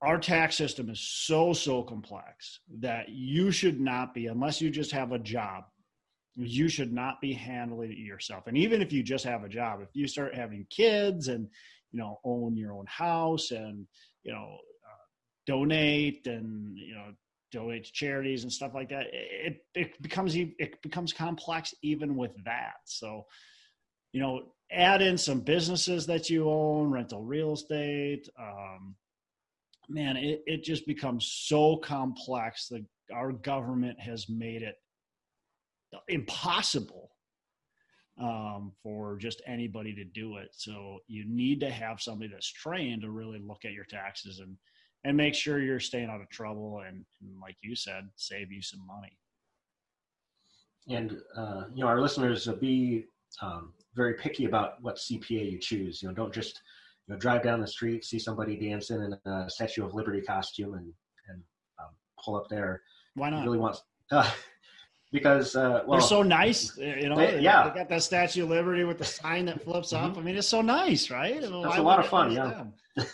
our 0.00 0.18
tax 0.18 0.56
system 0.56 0.88
is 0.90 1.00
so 1.00 1.52
so 1.52 1.82
complex 1.82 2.60
that 2.80 3.08
you 3.08 3.50
should 3.50 3.80
not 3.80 4.14
be 4.14 4.26
unless 4.26 4.60
you 4.60 4.70
just 4.70 4.92
have 4.92 5.12
a 5.12 5.18
job 5.18 5.64
you 6.36 6.68
should 6.68 6.92
not 6.92 7.20
be 7.20 7.32
handling 7.32 7.90
it 7.90 7.98
yourself 7.98 8.46
and 8.46 8.56
even 8.56 8.80
if 8.80 8.92
you 8.92 9.02
just 9.02 9.24
have 9.24 9.42
a 9.42 9.48
job 9.48 9.80
if 9.82 9.88
you 9.94 10.06
start 10.06 10.34
having 10.34 10.64
kids 10.70 11.28
and 11.28 11.48
you 11.90 11.98
know 11.98 12.20
own 12.24 12.56
your 12.56 12.72
own 12.72 12.86
house 12.86 13.50
and 13.50 13.86
you 14.22 14.32
know 14.32 14.56
uh, 14.86 15.04
donate 15.46 16.26
and 16.26 16.78
you 16.78 16.94
know 16.94 17.12
donate 17.50 17.84
to 17.84 17.92
charities 17.92 18.42
and 18.42 18.52
stuff 18.52 18.74
like 18.74 18.88
that 18.88 19.06
it, 19.12 19.64
it 19.74 20.00
becomes 20.02 20.34
it 20.36 20.82
becomes 20.82 21.12
complex 21.12 21.74
even 21.82 22.16
with 22.16 22.32
that 22.44 22.76
so 22.84 23.24
you 24.12 24.20
know 24.20 24.42
add 24.70 25.00
in 25.00 25.16
some 25.16 25.40
businesses 25.40 26.06
that 26.06 26.28
you 26.28 26.48
own 26.48 26.90
rental 26.90 27.22
real 27.22 27.54
estate 27.54 28.28
um, 28.38 28.94
man, 29.88 30.16
it, 30.16 30.42
it 30.46 30.62
just 30.62 30.86
becomes 30.86 31.26
so 31.26 31.76
complex 31.76 32.68
that 32.68 32.84
our 33.12 33.32
government 33.32 33.98
has 33.98 34.28
made 34.28 34.62
it 34.62 34.76
impossible 36.08 37.10
um, 38.20 38.72
for 38.82 39.16
just 39.16 39.40
anybody 39.46 39.94
to 39.94 40.04
do 40.04 40.36
it. 40.36 40.48
So 40.52 40.98
you 41.06 41.24
need 41.26 41.60
to 41.60 41.70
have 41.70 42.02
somebody 42.02 42.30
that's 42.30 42.52
trained 42.52 43.02
to 43.02 43.10
really 43.10 43.38
look 43.38 43.64
at 43.64 43.72
your 43.72 43.84
taxes 43.84 44.40
and 44.40 44.56
and 45.04 45.16
make 45.16 45.34
sure 45.34 45.60
you're 45.60 45.80
staying 45.80 46.10
out 46.10 46.20
of 46.20 46.28
trouble 46.28 46.82
and, 46.86 47.04
and 47.20 47.40
like 47.40 47.56
you 47.62 47.74
said, 47.74 48.08
save 48.16 48.50
you 48.50 48.62
some 48.62 48.86
money. 48.86 49.16
And 50.88 51.18
uh, 51.36 51.64
you 51.74 51.82
know, 51.82 51.88
our 51.88 52.00
listeners 52.00 52.48
uh, 52.48 52.54
be 52.54 53.04
um, 53.42 53.74
very 53.94 54.14
picky 54.14 54.46
about 54.46 54.82
what 54.82 54.96
CPA 54.96 55.52
you 55.52 55.58
choose. 55.58 56.02
You 56.02 56.08
know, 56.08 56.14
don't 56.14 56.32
just 56.32 56.60
you 57.06 57.14
know, 57.14 57.20
drive 57.20 57.42
down 57.42 57.60
the 57.60 57.66
street, 57.66 58.04
see 58.04 58.18
somebody 58.18 58.56
dancing 58.56 59.02
in 59.02 59.32
a 59.32 59.50
Statue 59.50 59.84
of 59.84 59.94
Liberty 59.94 60.22
costume, 60.22 60.74
and 60.74 60.92
and 61.28 61.42
um, 61.78 61.90
pull 62.24 62.36
up 62.36 62.48
there. 62.48 62.80
Why 63.14 63.28
not? 63.30 63.44
really 63.44 63.58
wants 63.58 63.82
uh, 64.10 64.30
because 65.12 65.56
uh, 65.56 65.82
well, 65.86 65.98
they're 65.98 66.08
so 66.08 66.22
nice. 66.22 66.76
You 66.78 67.10
know, 67.10 67.16
they, 67.16 67.40
yeah, 67.40 67.68
they 67.68 67.78
got 67.80 67.90
that 67.90 68.02
Statue 68.02 68.44
of 68.44 68.50
Liberty 68.50 68.84
with 68.84 68.98
the 68.98 69.04
sign 69.04 69.44
that 69.46 69.62
flips 69.62 69.92
mm-hmm. 69.92 70.06
up. 70.06 70.16
I 70.16 70.22
mean, 70.22 70.36
it's 70.36 70.48
so 70.48 70.62
nice, 70.62 71.10
right? 71.10 71.38
That's 71.38 71.52
a 71.52 71.82
lot 71.82 71.98
of 71.98 72.06
fun. 72.06 72.32
Yeah. 72.32 72.64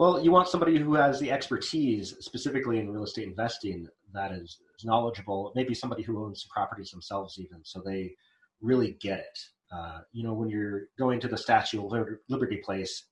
well, 0.00 0.18
you 0.24 0.30
want 0.30 0.48
somebody 0.48 0.78
who 0.78 0.94
has 0.94 1.20
the 1.20 1.30
expertise, 1.30 2.14
specifically 2.20 2.78
in 2.78 2.90
real 2.90 3.04
estate 3.04 3.28
investing, 3.28 3.86
that 4.14 4.32
is, 4.32 4.58
knowledgeable. 4.82 5.52
Maybe 5.54 5.74
somebody 5.74 6.02
who 6.02 6.24
owns 6.24 6.46
properties 6.50 6.90
themselves, 6.90 7.38
even, 7.38 7.60
so 7.64 7.82
they 7.84 8.14
really 8.62 8.96
get 9.02 9.18
it. 9.18 9.38
Uh, 9.70 9.98
you 10.12 10.24
know, 10.24 10.32
when 10.32 10.48
you're 10.48 10.84
going 10.98 11.20
to 11.20 11.28
the 11.28 11.36
Statue 11.36 11.84
of 11.84 11.92
Liberty 12.30 12.62
place, 12.64 13.08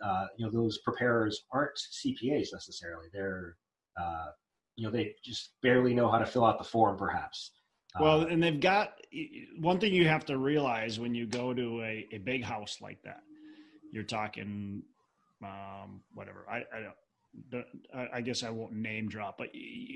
uh, 0.00 0.26
you 0.36 0.46
know 0.46 0.52
those 0.52 0.78
preparers 0.78 1.42
aren't 1.52 1.76
CPAs 1.76 2.52
necessarily. 2.52 3.08
They're 3.12 3.56
uh, 4.00 4.26
you 4.76 4.86
know 4.86 4.92
they 4.92 5.16
just 5.24 5.54
barely 5.60 5.92
know 5.92 6.08
how 6.08 6.18
to 6.18 6.26
fill 6.26 6.44
out 6.44 6.58
the 6.58 6.64
form, 6.64 6.96
perhaps. 6.96 7.50
Well, 7.98 8.20
uh, 8.20 8.26
and 8.26 8.40
they've 8.40 8.60
got 8.60 8.92
one 9.58 9.80
thing 9.80 9.92
you 9.92 10.06
have 10.06 10.24
to 10.26 10.38
realize 10.38 11.00
when 11.00 11.16
you 11.16 11.26
go 11.26 11.52
to 11.52 11.82
a, 11.82 12.06
a 12.12 12.18
big 12.18 12.44
house 12.44 12.78
like 12.80 13.02
that. 13.02 13.22
You're 13.90 14.04
talking 14.04 14.84
um, 15.42 16.00
whatever. 16.14 16.44
I, 16.50 16.58
I 16.58 16.82
don't. 16.82 16.94
I 18.12 18.22
guess 18.22 18.42
I 18.42 18.50
won't 18.50 18.72
name 18.72 19.08
drop, 19.08 19.36
but 19.38 19.48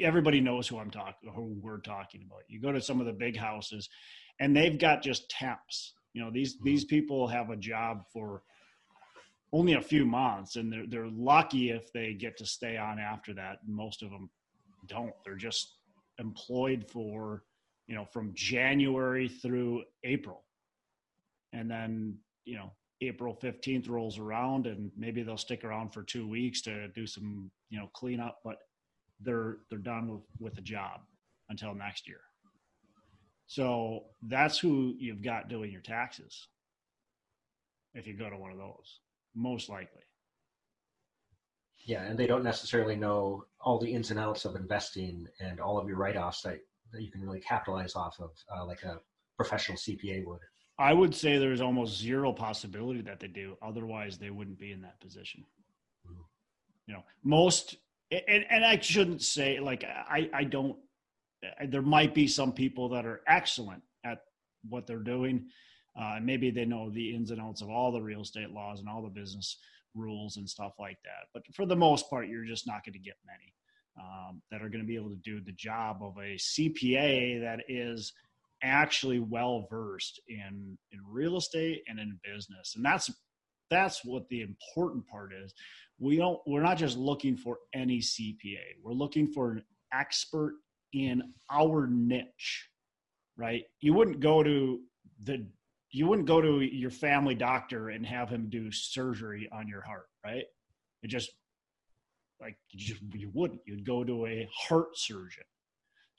everybody 0.03 0.41
knows 0.41 0.69
who 0.69 0.79
I'm 0.79 0.91
talking, 0.91 1.33
who 1.35 1.57
we're 1.61 1.81
talking 1.81 2.25
about. 2.27 2.43
You 2.47 2.61
go 2.61 2.73
to 2.73 2.81
some 2.81 3.01
of 3.01 3.07
the 3.07 3.13
big 3.13 3.37
houses, 3.37 3.89
and 4.39 4.55
they've 4.55 4.79
got 4.79 5.03
just 5.03 5.31
temps. 5.31 5.95
You 6.13 6.23
know, 6.23 6.31
these 6.31 6.55
mm-hmm. 6.55 6.65
these 6.65 6.85
people 6.85 7.27
have 7.29 7.51
a 7.51 7.57
job 7.57 8.03
for 8.13 8.43
only 9.53 9.75
a 9.75 9.81
few 9.81 10.05
months, 10.05 10.57
and 10.57 10.73
they're 10.73 10.87
they're 10.87 11.09
lucky 11.09 11.71
if 11.71 11.93
they 11.93 12.15
get 12.15 12.37
to 12.39 12.47
stay 12.47 12.77
on 12.77 12.99
after 12.99 13.35
that. 13.35 13.59
Most 13.67 14.03
of 14.03 14.11
them 14.11 14.31
don't. 14.87 15.13
They're 15.25 15.37
just 15.37 15.75
employed 16.19 16.87
for 16.89 17.43
you 17.87 17.95
know 17.95 18.05
from 18.13 18.33
January 18.35 19.29
through 19.29 19.85
April, 20.05 20.45
and 21.53 21.71
then 21.71 22.19
you 22.45 22.57
know 22.57 22.73
April 23.03 23.37
15th 23.43 23.89
rolls 23.89 24.19
around 24.19 24.67
and 24.67 24.91
maybe 24.97 25.23
they'll 25.23 25.37
stick 25.37 25.65
around 25.65 25.93
for 25.93 26.03
two 26.03 26.29
weeks 26.29 26.63
to 26.63 26.89
do 26.89 27.07
some, 27.07 27.51
you 27.71 27.79
know, 27.79 27.89
cleanup, 27.95 28.39
but 28.45 28.57
they're, 29.21 29.59
they're 29.69 29.79
done 29.79 30.09
with, 30.09 30.23
with 30.39 30.55
the 30.55 30.63
job 30.63 31.01
until 31.49 31.75
next 31.75 32.09
year. 32.09 32.21
So 33.47 34.05
that's 34.23 34.59
who 34.59 34.95
you've 34.99 35.23
got 35.23 35.49
doing 35.49 35.71
your 35.71 35.81
taxes. 35.81 36.49
If 37.95 38.07
you 38.07 38.17
go 38.17 38.31
to 38.31 38.39
one 38.39 38.53
of 38.53 38.59
those 38.59 39.01
most 39.35 39.69
likely. 39.69 40.03
Yeah, 41.85 42.05
and 42.05 42.19
they 42.19 42.27
don't 42.27 42.45
necessarily 42.45 42.97
know 42.97 43.45
all 43.61 43.79
the 43.79 43.93
ins 43.93 44.11
and 44.11 44.21
outs 44.21 44.45
of 44.45 44.55
investing 44.55 45.27
and 45.41 45.61
all 45.61 45.79
of 45.79 45.89
your 45.89 45.97
write-offs 45.97 46.43
that, 46.43 46.61
that 46.93 47.03
you 47.03 47.11
can 47.11 47.21
really 47.21 47.41
capitalize 47.41 47.97
off 47.97 48.21
of, 48.21 48.31
uh, 48.55 48.65
like 48.65 48.83
a 48.85 49.01
professional 49.37 49.77
CPA 49.77 50.25
would. 50.25 50.41
I 50.79 50.93
would 50.93 51.14
say 51.14 51.38
there's 51.38 51.61
almost 51.61 52.00
zero 52.00 52.33
possibility 52.33 53.02
that 53.02 53.21
they 53.21 53.29
do. 53.29 53.57
Otherwise, 53.62 54.19
they 54.19 54.31
wouldn't 54.31 54.59
be 54.59 54.73
in 54.73 54.83
that 54.83 55.00
position. 55.00 55.45
Mm-hmm. 56.07 56.23
You 56.87 56.95
know, 56.95 57.05
most, 57.23 57.76
and, 58.11 58.45
and 58.49 58.64
I 58.64 58.79
shouldn't 58.81 59.23
say 59.23 59.61
like 59.61 59.85
I 59.85 60.31
I 60.33 60.45
don't. 60.45 60.76
There 61.69 61.83
might 61.83 62.14
be 62.14 62.29
some 62.29 62.52
people 62.52 62.91
that 62.91 63.05
are 63.05 63.21
excellent 63.26 63.83
at 64.05 64.21
what 64.69 64.87
they're 64.87 64.99
doing, 64.99 65.47
uh, 65.99 66.19
maybe 66.23 66.50
they 66.50 66.64
know 66.64 66.91
the 66.91 67.14
ins 67.14 67.31
and 67.31 67.41
outs 67.41 67.61
of 67.61 67.69
all 67.69 67.93
the 67.93 68.00
real 68.00 68.23
estate 68.23 68.50
laws 68.50 68.81
and 68.81 68.88
all 68.88 69.02
the 69.02 69.09
business 69.09 69.59
rules 69.95 70.37
and 70.37 70.49
stuff 70.49 70.73
like 70.79 70.99
that. 71.05 71.29
But 71.35 71.43
for 71.55 71.67
the 71.67 71.76
most 71.76 72.09
part, 72.09 72.29
you're 72.29 72.47
just 72.47 72.67
not 72.67 72.85
going 72.85 72.95
to 72.95 72.99
get 72.99 73.17
many 73.26 73.52
um, 74.00 74.41
that 74.50 74.62
are 74.62 74.71
going 74.71 74.81
to 74.81 74.87
be 74.87 74.97
able 74.97 75.11
to 75.11 75.17
do 75.17 75.41
the 75.41 75.52
job 75.52 75.99
of 76.02 76.17
a 76.17 76.37
CPA 76.37 77.43
that 77.43 77.61
is 77.69 78.12
actually 78.62 79.19
well 79.19 79.66
versed 79.71 80.21
in 80.28 80.78
in 80.92 81.00
real 81.09 81.37
estate 81.37 81.83
and 81.88 81.99
in 81.99 82.19
business. 82.25 82.75
And 82.76 82.85
that's 82.85 83.11
that's 83.71 84.04
what 84.04 84.28
the 84.28 84.42
important 84.42 85.07
part 85.07 85.33
is. 85.33 85.54
We 85.99 86.16
don't 86.16 86.40
we're 86.47 86.62
not 86.62 86.78
just 86.78 86.97
looking 86.97 87.37
for 87.37 87.59
any 87.75 87.99
CPA. 87.99 88.78
We're 88.83 88.92
looking 88.92 89.33
for 89.33 89.52
an 89.52 89.64
expert 89.92 90.54
in 90.92 91.23
our 91.50 91.87
niche. 91.87 92.69
Right? 93.37 93.64
You 93.81 93.95
wouldn't 93.95 94.21
go 94.21 94.42
to 94.42 94.81
the 95.25 95.47
you 95.90 96.07
wouldn't 96.07 96.26
go 96.26 96.40
to 96.40 96.61
your 96.61 96.90
family 96.90 97.35
doctor 97.35 97.90
and 97.90 98.07
have 98.07 98.31
him 98.31 98.49
do 98.49 98.73
surgery 98.73 99.49
on 99.52 99.69
your 99.69 99.83
heart, 99.83 100.07
right? 100.25 100.45
It 101.02 101.09
just 101.09 101.31
like 102.40 102.57
you 102.71 102.81
just 102.81 103.02
you 103.14 103.31
wouldn't. 103.33 103.61
You'd 103.66 103.87
go 103.87 104.02
to 104.02 104.26
a 104.26 104.49
heart 104.54 104.97
surgeon. 104.97 105.45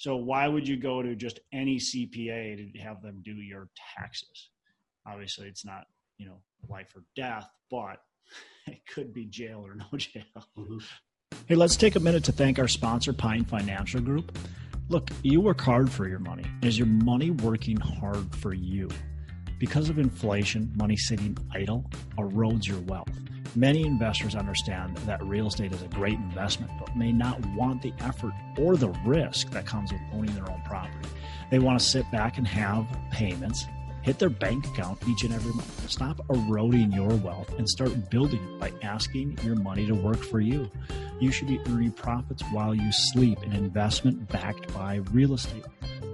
So 0.04 0.18
why 0.18 0.50
would 0.50 0.68
you 0.68 0.76
go 0.76 1.02
to 1.02 1.16
just 1.16 1.40
any 1.54 1.78
CPA 1.78 2.74
to 2.74 2.80
have 2.80 3.02
them 3.02 3.22
do 3.24 3.32
your 3.32 3.70
taxes? 3.98 4.50
Obviously, 5.08 5.48
it's 5.48 5.64
not 5.64 5.86
you 6.18 6.26
know 6.26 6.42
life 6.68 6.88
or 6.94 7.06
death, 7.16 7.50
but 7.72 8.02
it 8.68 8.86
could 8.86 9.14
be 9.14 9.24
jail 9.24 9.66
or 9.66 9.76
no 9.76 9.86
jail. 9.98 10.26
Mm-hmm. 10.58 10.80
Hey, 11.46 11.56
let's 11.56 11.78
take 11.78 11.96
a 11.96 12.02
minute 12.02 12.26
to 12.26 12.34
thank 12.34 12.60
our 12.60 12.68
sponsor, 12.68 13.14
Pine 13.14 13.46
Financial 13.46 14.02
Group. 14.02 14.38
Look, 14.90 15.10
you 15.22 15.40
work 15.40 15.62
hard 15.62 15.90
for 15.90 16.06
your 16.06 16.20
money. 16.20 16.44
Is 16.62 16.78
your 16.78 16.88
money 16.88 17.32
working 17.32 17.78
hard 17.78 18.36
for 18.36 18.54
you? 18.54 18.90
Because 19.64 19.88
of 19.88 19.98
inflation, 19.98 20.74
money 20.76 20.98
sitting 20.98 21.38
idle 21.54 21.90
erodes 22.18 22.68
your 22.68 22.82
wealth. 22.82 23.18
Many 23.56 23.84
investors 23.84 24.36
understand 24.36 24.98
that 24.98 25.24
real 25.24 25.48
estate 25.48 25.72
is 25.72 25.82
a 25.82 25.88
great 25.88 26.16
investment, 26.16 26.70
but 26.78 26.98
may 26.98 27.14
not 27.14 27.40
want 27.56 27.82
the 27.82 27.94
effort 28.02 28.34
or 28.58 28.76
the 28.76 28.90
risk 29.06 29.52
that 29.52 29.66
comes 29.66 29.94
with 29.94 30.02
owning 30.12 30.36
their 30.36 30.52
own 30.52 30.62
property. 30.66 31.08
They 31.50 31.60
want 31.60 31.80
to 31.80 31.86
sit 31.86 32.12
back 32.12 32.38
and 32.38 32.46
have 32.46 32.86
payments 33.10 33.66
hit 34.04 34.20
their 34.20 34.30
bank 34.30 34.68
account 34.68 35.00
each 35.08 35.24
and 35.24 35.34
every 35.34 35.54
month. 35.54 35.90
Stop 35.90 36.20
eroding 36.30 36.92
your 36.92 37.16
wealth 37.16 37.50
and 37.58 37.68
start 37.68 38.10
building 38.10 38.44
it 38.44 38.60
by 38.60 38.72
asking 38.84 39.38
your 39.44 39.56
money 39.56 39.88
to 39.88 39.94
work 39.94 40.18
for 40.18 40.42
you. 40.42 40.70
You 41.20 41.32
should 41.32 41.48
be 41.48 41.60
earning 41.70 41.94
profits 41.94 42.44
while 42.52 42.76
you 42.76 42.92
sleep, 42.92 43.42
an 43.44 43.54
investment 43.54 44.28
backed 44.28 44.74
by 44.74 44.96
real 45.14 45.34
estate. 45.34 45.64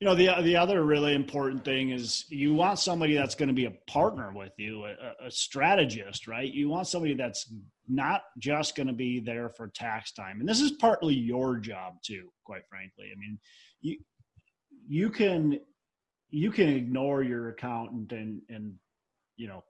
You 0.00 0.06
know, 0.06 0.14
the, 0.14 0.30
the 0.42 0.56
other 0.56 0.84
really 0.84 1.14
important 1.14 1.64
thing 1.64 1.90
is 1.90 2.24
you 2.28 2.54
want 2.54 2.78
somebody 2.78 3.14
that's 3.14 3.34
going 3.34 3.48
to 3.48 3.54
be 3.54 3.64
a 3.64 3.72
partner 3.88 4.32
with 4.32 4.52
you, 4.56 4.84
a, 4.84 5.26
a 5.26 5.30
strategist, 5.30 6.28
right? 6.28 6.52
You 6.52 6.68
want 6.68 6.86
somebody 6.86 7.14
that's 7.14 7.52
not 7.88 8.22
just 8.38 8.76
going 8.76 8.86
to 8.86 8.92
be 8.92 9.18
there 9.18 9.48
for 9.48 9.66
tax 9.68 10.12
time. 10.12 10.38
And 10.38 10.48
this 10.48 10.60
is 10.60 10.72
partly 10.72 11.14
your 11.14 11.56
job 11.56 11.94
too, 12.04 12.28
quite 12.44 12.62
frankly. 12.68 13.06
I 13.12 13.18
mean, 13.18 13.40
you, 13.80 13.98
you 14.86 15.10
can, 15.10 15.58
you 16.30 16.52
can 16.52 16.68
ignore 16.68 17.22
your 17.22 17.48
accountant 17.48 18.12
and, 18.12 18.40
and 18.48 18.74
you 19.38 19.48
know 19.48 19.64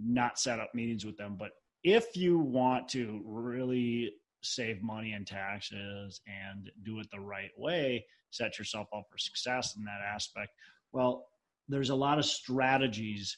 not 0.00 0.38
set 0.38 0.58
up 0.58 0.74
meetings 0.74 1.04
with 1.04 1.16
them 1.18 1.36
but 1.38 1.50
if 1.84 2.16
you 2.16 2.38
want 2.38 2.88
to 2.88 3.20
really 3.26 4.14
save 4.42 4.82
money 4.82 5.12
in 5.12 5.24
taxes 5.24 6.20
and 6.26 6.70
do 6.84 7.00
it 7.00 7.06
the 7.12 7.20
right 7.20 7.50
way 7.56 8.04
set 8.30 8.58
yourself 8.58 8.88
up 8.94 9.06
for 9.10 9.18
success 9.18 9.76
in 9.76 9.84
that 9.84 10.00
aspect 10.06 10.50
well 10.92 11.26
there's 11.68 11.90
a 11.90 11.94
lot 11.94 12.18
of 12.18 12.24
strategies 12.24 13.36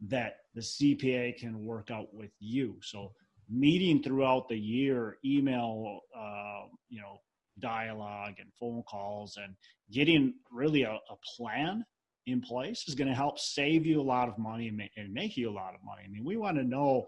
that 0.00 0.38
the 0.54 0.60
cpa 0.60 1.36
can 1.36 1.64
work 1.64 1.90
out 1.90 2.12
with 2.12 2.32
you 2.40 2.76
so 2.82 3.12
meeting 3.48 4.02
throughout 4.02 4.48
the 4.48 4.58
year 4.58 5.18
email 5.24 6.00
uh, 6.16 6.62
you 6.88 7.00
know 7.00 7.18
dialogue 7.60 8.34
and 8.38 8.52
phone 8.58 8.82
calls 8.88 9.38
and 9.42 9.54
getting 9.92 10.34
really 10.50 10.82
a, 10.82 10.92
a 10.92 11.16
plan 11.36 11.84
in 12.26 12.40
place 12.40 12.84
is 12.88 12.94
going 12.94 13.08
to 13.08 13.14
help 13.14 13.38
save 13.38 13.84
you 13.86 14.00
a 14.00 14.02
lot 14.02 14.28
of 14.28 14.38
money 14.38 14.68
and 14.68 14.76
make, 14.76 14.90
and 14.96 15.12
make 15.12 15.36
you 15.36 15.50
a 15.50 15.52
lot 15.52 15.74
of 15.74 15.84
money. 15.84 16.02
I 16.04 16.08
mean, 16.08 16.24
we 16.24 16.36
want 16.36 16.56
to 16.56 16.64
know, 16.64 17.06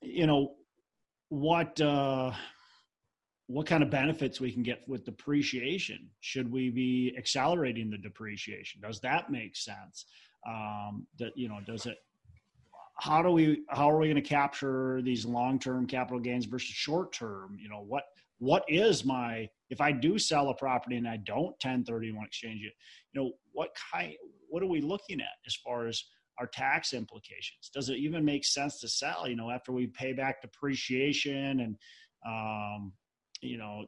you 0.00 0.26
know, 0.26 0.54
what 1.30 1.80
uh, 1.80 2.32
what 3.46 3.66
kind 3.66 3.82
of 3.82 3.90
benefits 3.90 4.40
we 4.40 4.52
can 4.52 4.62
get 4.62 4.82
with 4.86 5.04
depreciation. 5.04 6.08
Should 6.20 6.52
we 6.52 6.70
be 6.70 7.14
accelerating 7.16 7.90
the 7.90 7.98
depreciation? 7.98 8.80
Does 8.80 9.00
that 9.00 9.30
make 9.30 9.56
sense? 9.56 10.06
Um, 10.46 11.06
that 11.18 11.32
you 11.36 11.48
know, 11.48 11.58
does 11.66 11.86
it? 11.86 11.96
How 12.98 13.22
do 13.22 13.30
we? 13.30 13.62
How 13.70 13.90
are 13.90 13.98
we 13.98 14.06
going 14.06 14.22
to 14.22 14.28
capture 14.28 15.00
these 15.02 15.24
long-term 15.24 15.86
capital 15.86 16.20
gains 16.20 16.44
versus 16.44 16.68
short-term? 16.68 17.56
You 17.60 17.68
know, 17.68 17.82
what 17.86 18.04
what 18.38 18.64
is 18.68 19.04
my 19.04 19.48
if 19.68 19.80
I 19.80 19.92
do 19.92 20.18
sell 20.18 20.50
a 20.50 20.54
property 20.54 20.96
and 20.96 21.08
I 21.08 21.18
don't 21.18 21.56
1031 21.62 22.24
exchange 22.24 22.62
it, 22.64 22.72
you 23.12 23.20
know, 23.20 23.32
what 23.52 23.70
kind 23.92 24.14
what 24.48 24.62
are 24.62 24.68
we 24.68 24.80
looking 24.80 25.20
at 25.20 25.38
as 25.46 25.54
far 25.56 25.86
as 25.86 26.02
our 26.40 26.46
tax 26.46 26.94
implications? 26.94 27.70
Does 27.72 27.90
it 27.90 27.98
even 27.98 28.24
make 28.24 28.44
sense 28.44 28.80
to 28.80 28.88
sell, 28.88 29.28
you 29.28 29.36
know, 29.36 29.50
after 29.50 29.72
we 29.72 29.86
pay 29.86 30.12
back 30.14 30.40
depreciation 30.40 31.60
and 31.60 31.76
um, 32.26 32.92
you 33.42 33.58
know, 33.58 33.84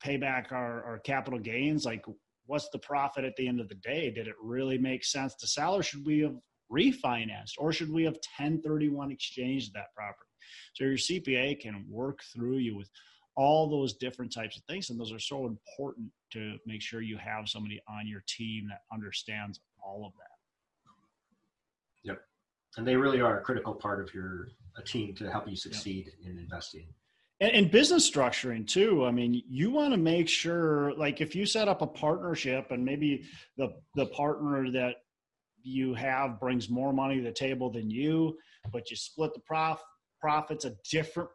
pay 0.00 0.16
back 0.16 0.52
our, 0.52 0.84
our 0.84 0.98
capital 0.98 1.38
gains? 1.38 1.84
Like 1.84 2.04
what's 2.46 2.68
the 2.68 2.78
profit 2.78 3.24
at 3.24 3.34
the 3.36 3.48
end 3.48 3.60
of 3.60 3.68
the 3.68 3.74
day? 3.76 4.10
Did 4.10 4.28
it 4.28 4.34
really 4.40 4.78
make 4.78 5.04
sense 5.04 5.34
to 5.36 5.46
sell 5.46 5.74
or 5.74 5.82
should 5.82 6.06
we 6.06 6.20
have 6.20 6.36
refinanced 6.70 7.52
or 7.58 7.72
should 7.72 7.92
we 7.92 8.04
have 8.04 8.14
1031 8.14 9.10
exchanged 9.10 9.72
that 9.74 9.94
property? 9.96 10.30
So 10.74 10.84
your 10.84 10.96
CPA 10.96 11.60
can 11.60 11.86
work 11.88 12.20
through 12.34 12.58
you 12.58 12.76
with 12.76 12.90
all 13.36 13.68
those 13.68 13.94
different 13.94 14.32
types 14.32 14.56
of 14.56 14.64
things 14.64 14.90
and 14.90 14.98
those 14.98 15.12
are 15.12 15.18
so 15.18 15.46
important 15.46 16.10
to 16.32 16.56
make 16.66 16.82
sure 16.82 17.02
you 17.02 17.18
have 17.18 17.48
somebody 17.48 17.80
on 17.88 18.06
your 18.06 18.22
team 18.26 18.68
that 18.68 18.80
understands 18.92 19.60
all 19.82 20.06
of 20.06 20.12
that 20.14 20.35
and 22.76 22.86
they 22.86 22.96
really 22.96 23.20
are 23.20 23.38
a 23.38 23.42
critical 23.42 23.74
part 23.74 24.00
of 24.00 24.12
your 24.14 24.48
team 24.84 25.14
to 25.14 25.30
help 25.30 25.48
you 25.48 25.56
succeed 25.56 26.12
yep. 26.20 26.32
in 26.32 26.38
investing. 26.38 26.86
And, 27.40 27.52
and, 27.52 27.70
business 27.70 28.10
structuring 28.10 28.66
too. 28.66 29.04
I 29.04 29.10
mean 29.10 29.42
you 29.48 29.70
want 29.70 29.92
to 29.92 29.98
make 29.98 30.28
sure 30.28 30.94
like 30.96 31.20
if 31.20 31.34
you 31.34 31.46
set 31.46 31.68
up 31.68 31.82
a 31.82 31.86
partnership 31.86 32.70
and 32.70 32.84
maybe 32.84 33.24
the 33.56 33.74
the 33.94 34.06
partner 34.06 34.70
that 34.72 34.96
you 35.62 35.94
have 35.94 36.38
brings 36.40 36.70
more 36.70 36.92
money 36.92 37.16
to 37.16 37.22
the 37.22 37.32
table 37.32 37.70
than 37.70 37.90
you 37.90 38.36
but 38.72 38.90
you 38.90 38.96
split 38.96 39.34
the 39.34 39.40
prof 39.40 39.82
profits 40.20 40.64
a 40.64 40.74
different 40.90 41.28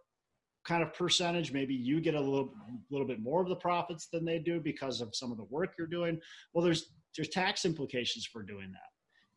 kind 0.63 0.81
of 0.81 0.93
percentage 0.93 1.51
maybe 1.51 1.73
you 1.73 1.99
get 1.99 2.15
a 2.15 2.19
little 2.19 2.53
little 2.89 3.07
bit 3.07 3.19
more 3.19 3.41
of 3.41 3.49
the 3.49 3.55
profits 3.55 4.07
than 4.11 4.23
they 4.23 4.39
do 4.39 4.59
because 4.59 5.01
of 5.01 5.13
some 5.13 5.31
of 5.31 5.37
the 5.37 5.45
work 5.45 5.73
you're 5.77 5.87
doing. 5.87 6.19
Well 6.53 6.63
there's 6.63 6.93
there's 7.15 7.29
tax 7.29 7.65
implications 7.65 8.25
for 8.25 8.41
doing 8.41 8.71
that 8.71 8.90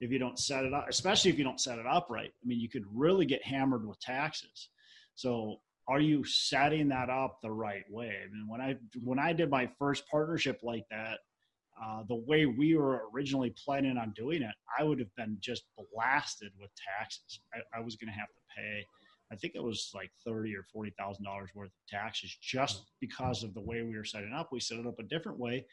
if 0.04 0.10
you 0.10 0.18
don't 0.18 0.38
set 0.38 0.64
it 0.64 0.72
up 0.74 0.86
especially 0.88 1.30
if 1.30 1.38
you 1.38 1.44
don't 1.44 1.60
set 1.60 1.78
it 1.78 1.86
up 1.86 2.06
right 2.10 2.30
i 2.42 2.46
mean 2.46 2.60
you 2.60 2.68
could 2.68 2.84
really 2.92 3.26
get 3.26 3.44
hammered 3.44 3.86
with 3.86 3.98
taxes 4.00 4.68
so 5.14 5.56
are 5.88 6.00
you 6.00 6.24
setting 6.24 6.88
that 6.88 7.10
up 7.10 7.38
the 7.42 7.50
right 7.50 7.84
way 7.90 8.16
i 8.22 8.32
mean 8.32 8.46
when 8.46 8.60
i 8.60 8.76
when 9.02 9.18
i 9.18 9.32
did 9.32 9.50
my 9.50 9.68
first 9.78 10.04
partnership 10.10 10.60
like 10.62 10.84
that 10.90 11.18
uh, 11.84 12.04
the 12.08 12.22
way 12.28 12.46
we 12.46 12.76
were 12.76 13.02
originally 13.12 13.52
planning 13.64 13.96
on 13.98 14.12
doing 14.14 14.42
it 14.42 14.54
i 14.78 14.84
would 14.84 14.98
have 14.98 15.14
been 15.16 15.36
just 15.40 15.64
blasted 15.92 16.52
with 16.60 16.70
taxes 16.98 17.40
i, 17.54 17.78
I 17.78 17.80
was 17.80 17.96
going 17.96 18.12
to 18.12 18.18
have 18.18 18.28
to 18.28 18.54
pay 18.56 18.86
I 19.32 19.36
think 19.36 19.54
it 19.54 19.62
was 19.62 19.90
like 19.94 20.10
thirty 20.24 20.54
or 20.54 20.64
forty 20.72 20.92
thousand 20.98 21.24
dollars 21.24 21.50
worth 21.54 21.68
of 21.68 21.86
taxes 21.88 22.36
just 22.40 22.84
because 23.00 23.42
of 23.42 23.54
the 23.54 23.60
way 23.60 23.82
we 23.82 23.96
were 23.96 24.04
setting 24.04 24.32
up. 24.32 24.50
We 24.52 24.60
set 24.60 24.78
it 24.78 24.86
up 24.86 24.98
a 25.00 25.04
different 25.04 25.38
way, 25.38 25.66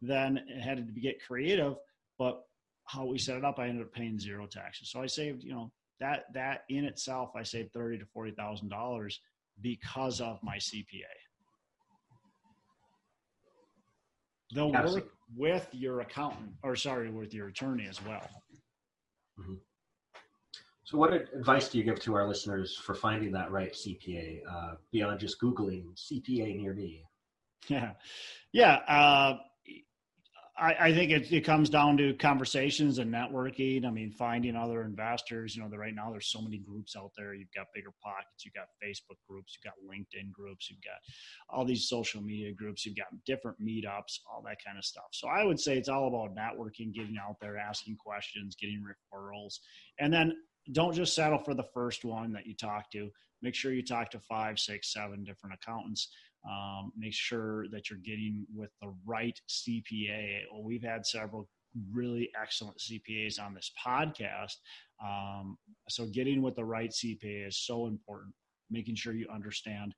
then 0.00 0.38
it 0.46 0.60
had 0.60 0.76
to 0.76 1.00
get 1.00 1.24
creative. 1.26 1.76
But 2.18 2.42
how 2.90 3.06
we 3.06 3.18
set 3.18 3.36
it 3.36 3.44
up, 3.44 3.58
I 3.58 3.68
ended 3.68 3.86
up 3.86 3.92
paying 3.92 4.18
zero 4.18 4.46
taxes. 4.46 4.90
So 4.90 5.00
I 5.00 5.06
saved, 5.06 5.44
you 5.44 5.52
know, 5.52 5.70
that 6.00 6.24
that 6.34 6.62
in 6.68 6.84
itself, 6.84 7.30
I 7.36 7.42
saved 7.42 7.72
thirty 7.72 7.98
to 7.98 8.04
forty 8.06 8.32
thousand 8.32 8.68
dollars 8.68 9.20
because 9.60 10.20
of 10.20 10.42
my 10.42 10.56
CPA. 10.56 11.04
They'll 14.52 14.72
work 14.72 15.10
with 15.36 15.68
your 15.72 16.00
accountant, 16.00 16.50
or 16.64 16.74
sorry, 16.74 17.10
with 17.10 17.32
your 17.32 17.48
attorney 17.48 17.86
as 17.88 18.04
well. 18.04 18.28
Mm-hmm. 19.38 19.54
So, 20.84 20.98
what 20.98 21.12
advice 21.12 21.68
do 21.68 21.78
you 21.78 21.84
give 21.84 22.00
to 22.00 22.14
our 22.14 22.26
listeners 22.26 22.76
for 22.76 22.96
finding 22.96 23.30
that 23.32 23.52
right 23.52 23.72
CPA 23.72 24.40
uh, 24.50 24.74
beyond 24.90 25.20
just 25.20 25.40
Googling 25.40 25.84
CPA 25.96 26.56
near 26.56 26.74
me? 26.74 27.04
Yeah, 27.68 27.92
yeah. 28.52 28.76
Uh, 28.88 29.36
I, 30.60 30.76
I, 30.78 30.94
think 30.94 31.10
it, 31.10 31.32
it, 31.32 31.40
comes 31.40 31.70
down 31.70 31.96
to 31.96 32.12
conversations 32.14 32.98
and 32.98 33.12
networking. 33.12 33.86
I 33.86 33.90
mean, 33.90 34.12
finding 34.12 34.56
other 34.56 34.82
investors. 34.82 35.56
You 35.56 35.62
know, 35.62 35.74
right 35.74 35.94
now 35.94 36.10
there's 36.10 36.30
so 36.30 36.42
many 36.42 36.58
groups 36.58 36.94
out 36.96 37.12
there. 37.16 37.32
You've 37.34 37.52
got 37.56 37.68
bigger 37.74 37.92
pockets. 38.02 38.44
You've 38.44 38.54
got 38.54 38.66
Facebook 38.84 39.16
groups. 39.28 39.56
You've 39.56 39.72
got 39.72 39.80
LinkedIn 39.90 40.30
groups. 40.32 40.68
You've 40.68 40.82
got 40.82 40.98
all 41.48 41.64
these 41.64 41.88
social 41.88 42.20
media 42.20 42.52
groups. 42.52 42.84
You've 42.84 42.96
got 42.96 43.06
different 43.24 43.58
meetups, 43.58 44.20
all 44.30 44.42
that 44.46 44.58
kind 44.64 44.76
of 44.76 44.84
stuff. 44.84 45.08
So 45.12 45.28
I 45.28 45.44
would 45.44 45.58
say 45.58 45.78
it's 45.78 45.88
all 45.88 46.08
about 46.08 46.36
networking, 46.36 46.92
getting 46.92 47.16
out 47.16 47.36
there, 47.40 47.56
asking 47.56 47.96
questions, 47.96 48.54
getting 48.60 48.82
referrals, 48.84 49.60
and 49.98 50.12
then 50.12 50.34
don't 50.72 50.94
just 50.94 51.14
settle 51.14 51.38
for 51.38 51.54
the 51.54 51.66
first 51.72 52.04
one 52.04 52.32
that 52.32 52.46
you 52.46 52.54
talk 52.54 52.90
to. 52.92 53.10
Make 53.42 53.54
sure 53.54 53.72
you 53.72 53.82
talk 53.82 54.10
to 54.10 54.20
five, 54.20 54.58
six, 54.58 54.92
seven 54.92 55.24
different 55.24 55.54
accountants. 55.54 56.10
Um, 56.48 56.92
make 56.96 57.12
sure 57.12 57.66
that 57.68 57.90
you're 57.90 57.98
getting 57.98 58.46
with 58.54 58.70
the 58.80 58.92
right 59.04 59.38
CPA. 59.48 60.42
Well, 60.52 60.62
we've 60.62 60.82
had 60.82 61.06
several 61.06 61.48
really 61.92 62.30
excellent 62.40 62.78
CPAs 62.78 63.40
on 63.40 63.54
this 63.54 63.70
podcast. 63.84 64.56
Um, 65.04 65.58
so 65.88 66.06
getting 66.06 66.42
with 66.42 66.56
the 66.56 66.64
right 66.64 66.90
CPA 66.90 67.48
is 67.48 67.58
so 67.58 67.86
important. 67.86 68.34
Making 68.70 68.94
sure 68.94 69.14
you 69.14 69.26
understand 69.32 69.94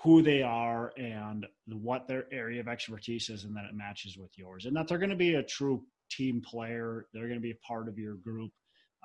who 0.00 0.22
they 0.22 0.42
are 0.42 0.92
and 0.96 1.46
what 1.66 2.06
their 2.06 2.26
area 2.32 2.60
of 2.60 2.68
expertise 2.68 3.30
is, 3.30 3.44
and 3.44 3.56
that 3.56 3.64
it 3.64 3.74
matches 3.74 4.16
with 4.16 4.30
yours, 4.36 4.66
and 4.66 4.76
that 4.76 4.86
they're 4.86 4.98
going 4.98 5.10
to 5.10 5.16
be 5.16 5.34
a 5.34 5.42
true 5.42 5.82
team 6.10 6.40
player. 6.40 7.06
They're 7.12 7.26
going 7.26 7.40
to 7.40 7.40
be 7.40 7.50
a 7.50 7.66
part 7.66 7.88
of 7.88 7.98
your 7.98 8.14
group. 8.14 8.52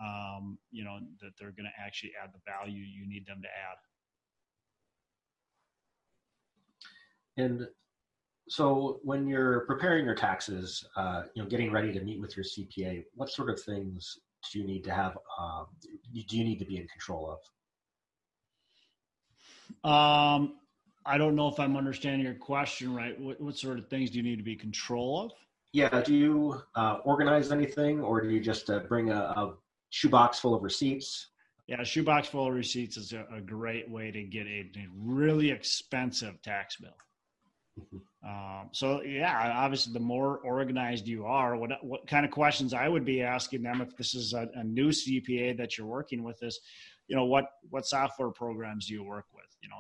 Um, 0.04 0.58
you 0.72 0.84
know 0.84 1.00
that 1.22 1.32
they're 1.40 1.52
going 1.52 1.70
to 1.70 1.84
actually 1.84 2.12
add 2.22 2.32
the 2.34 2.40
value 2.46 2.84
you 2.84 3.08
need 3.08 3.26
them 3.26 3.42
to 3.42 3.48
add. 3.48 3.78
And 7.38 7.68
so, 8.50 9.00
when 9.04 9.28
you're 9.28 9.62
preparing 9.62 10.06
your 10.06 10.16
taxes, 10.16 10.86
uh, 10.96 11.24
you 11.34 11.44
know, 11.44 11.50
getting 11.50 11.72
ready 11.72 11.92
to 11.94 12.02
meet 12.02 12.20
with 12.20 12.36
your 12.36 12.44
CPA, 12.44 13.04
what 13.16 13.30
sort 13.30 13.50
of 13.50 13.60
things 13.62 14.20
do 14.52 14.60
you 14.60 14.68
need 14.68 14.84
to 14.84 14.92
have? 14.92 15.18
Uh, 15.40 15.64
do 15.82 16.38
you 16.38 16.44
need 16.44 16.60
to 16.60 16.66
be 16.66 16.78
in 16.78 16.88
control 16.88 17.38
of? 19.84 19.90
Um, 19.90 20.56
I 21.06 21.18
don't 21.18 21.36
know 21.36 21.48
if 21.48 21.60
I'm 21.60 21.76
understanding 21.76 22.26
your 22.26 22.36
question 22.36 22.94
right. 22.96 23.20
What, 23.20 23.40
what 23.42 23.58
sort 23.58 23.78
of 23.78 23.88
things 23.88 24.10
do 24.12 24.18
you 24.18 24.24
need 24.24 24.38
to 24.38 24.44
be 24.44 24.56
control 24.56 25.26
of? 25.26 25.32
Yeah. 25.74 26.02
Do 26.02 26.14
you 26.14 26.62
uh, 26.76 27.00
organize 27.04 27.52
anything, 27.52 28.02
or 28.02 28.22
do 28.22 28.30
you 28.30 28.40
just 28.40 28.70
uh, 28.70 28.80
bring 28.80 29.10
a, 29.10 29.16
a, 29.16 29.54
shoebox 29.90 30.40
full 30.40 30.56
of 30.56 30.64
receipts? 30.64 31.28
Yeah, 31.68 31.82
a 31.82 31.86
shoebox 31.86 32.28
full 32.28 32.48
of 32.48 32.54
receipts 32.54 32.98
is 32.98 33.14
a, 33.14 33.26
a 33.36 33.42
great 33.42 33.90
way 33.90 34.12
to 34.12 34.24
get 34.24 34.48
a, 34.48 34.70
a, 34.76 34.88
really 34.96 35.52
expensive 35.52 36.42
tax 36.42 36.78
bill. 36.78 36.96
Um, 38.26 38.70
so 38.72 39.02
yeah, 39.02 39.54
obviously, 39.56 39.94
the 39.94 40.00
more 40.00 40.38
organized 40.40 41.08
you 41.08 41.26
are, 41.26 41.58
what 41.58 41.72
what 41.84 42.08
kind 42.08 42.26
of 42.26 42.32
questions 42.32 42.74
I 42.74 42.88
would 42.88 43.06
be 43.06 43.22
asking 43.22 43.64
them 43.64 43.82
if 43.82 43.96
this 43.98 44.16
is 44.16 44.34
a, 44.34 44.48
a 44.56 44.64
new 44.64 44.90
CPA 44.90 45.58
that 45.58 45.78
you're 45.78 45.88
working 45.88 46.24
with 46.24 46.42
is, 46.42 46.60
you 47.08 47.16
know, 47.16 47.26
what 47.26 47.46
what 47.70 47.86
software 47.86 48.32
programs 48.32 48.88
do 48.88 48.94
you 48.94 49.04
work 49.04 49.26
with? 49.34 49.44
you 49.64 49.70
know 49.70 49.78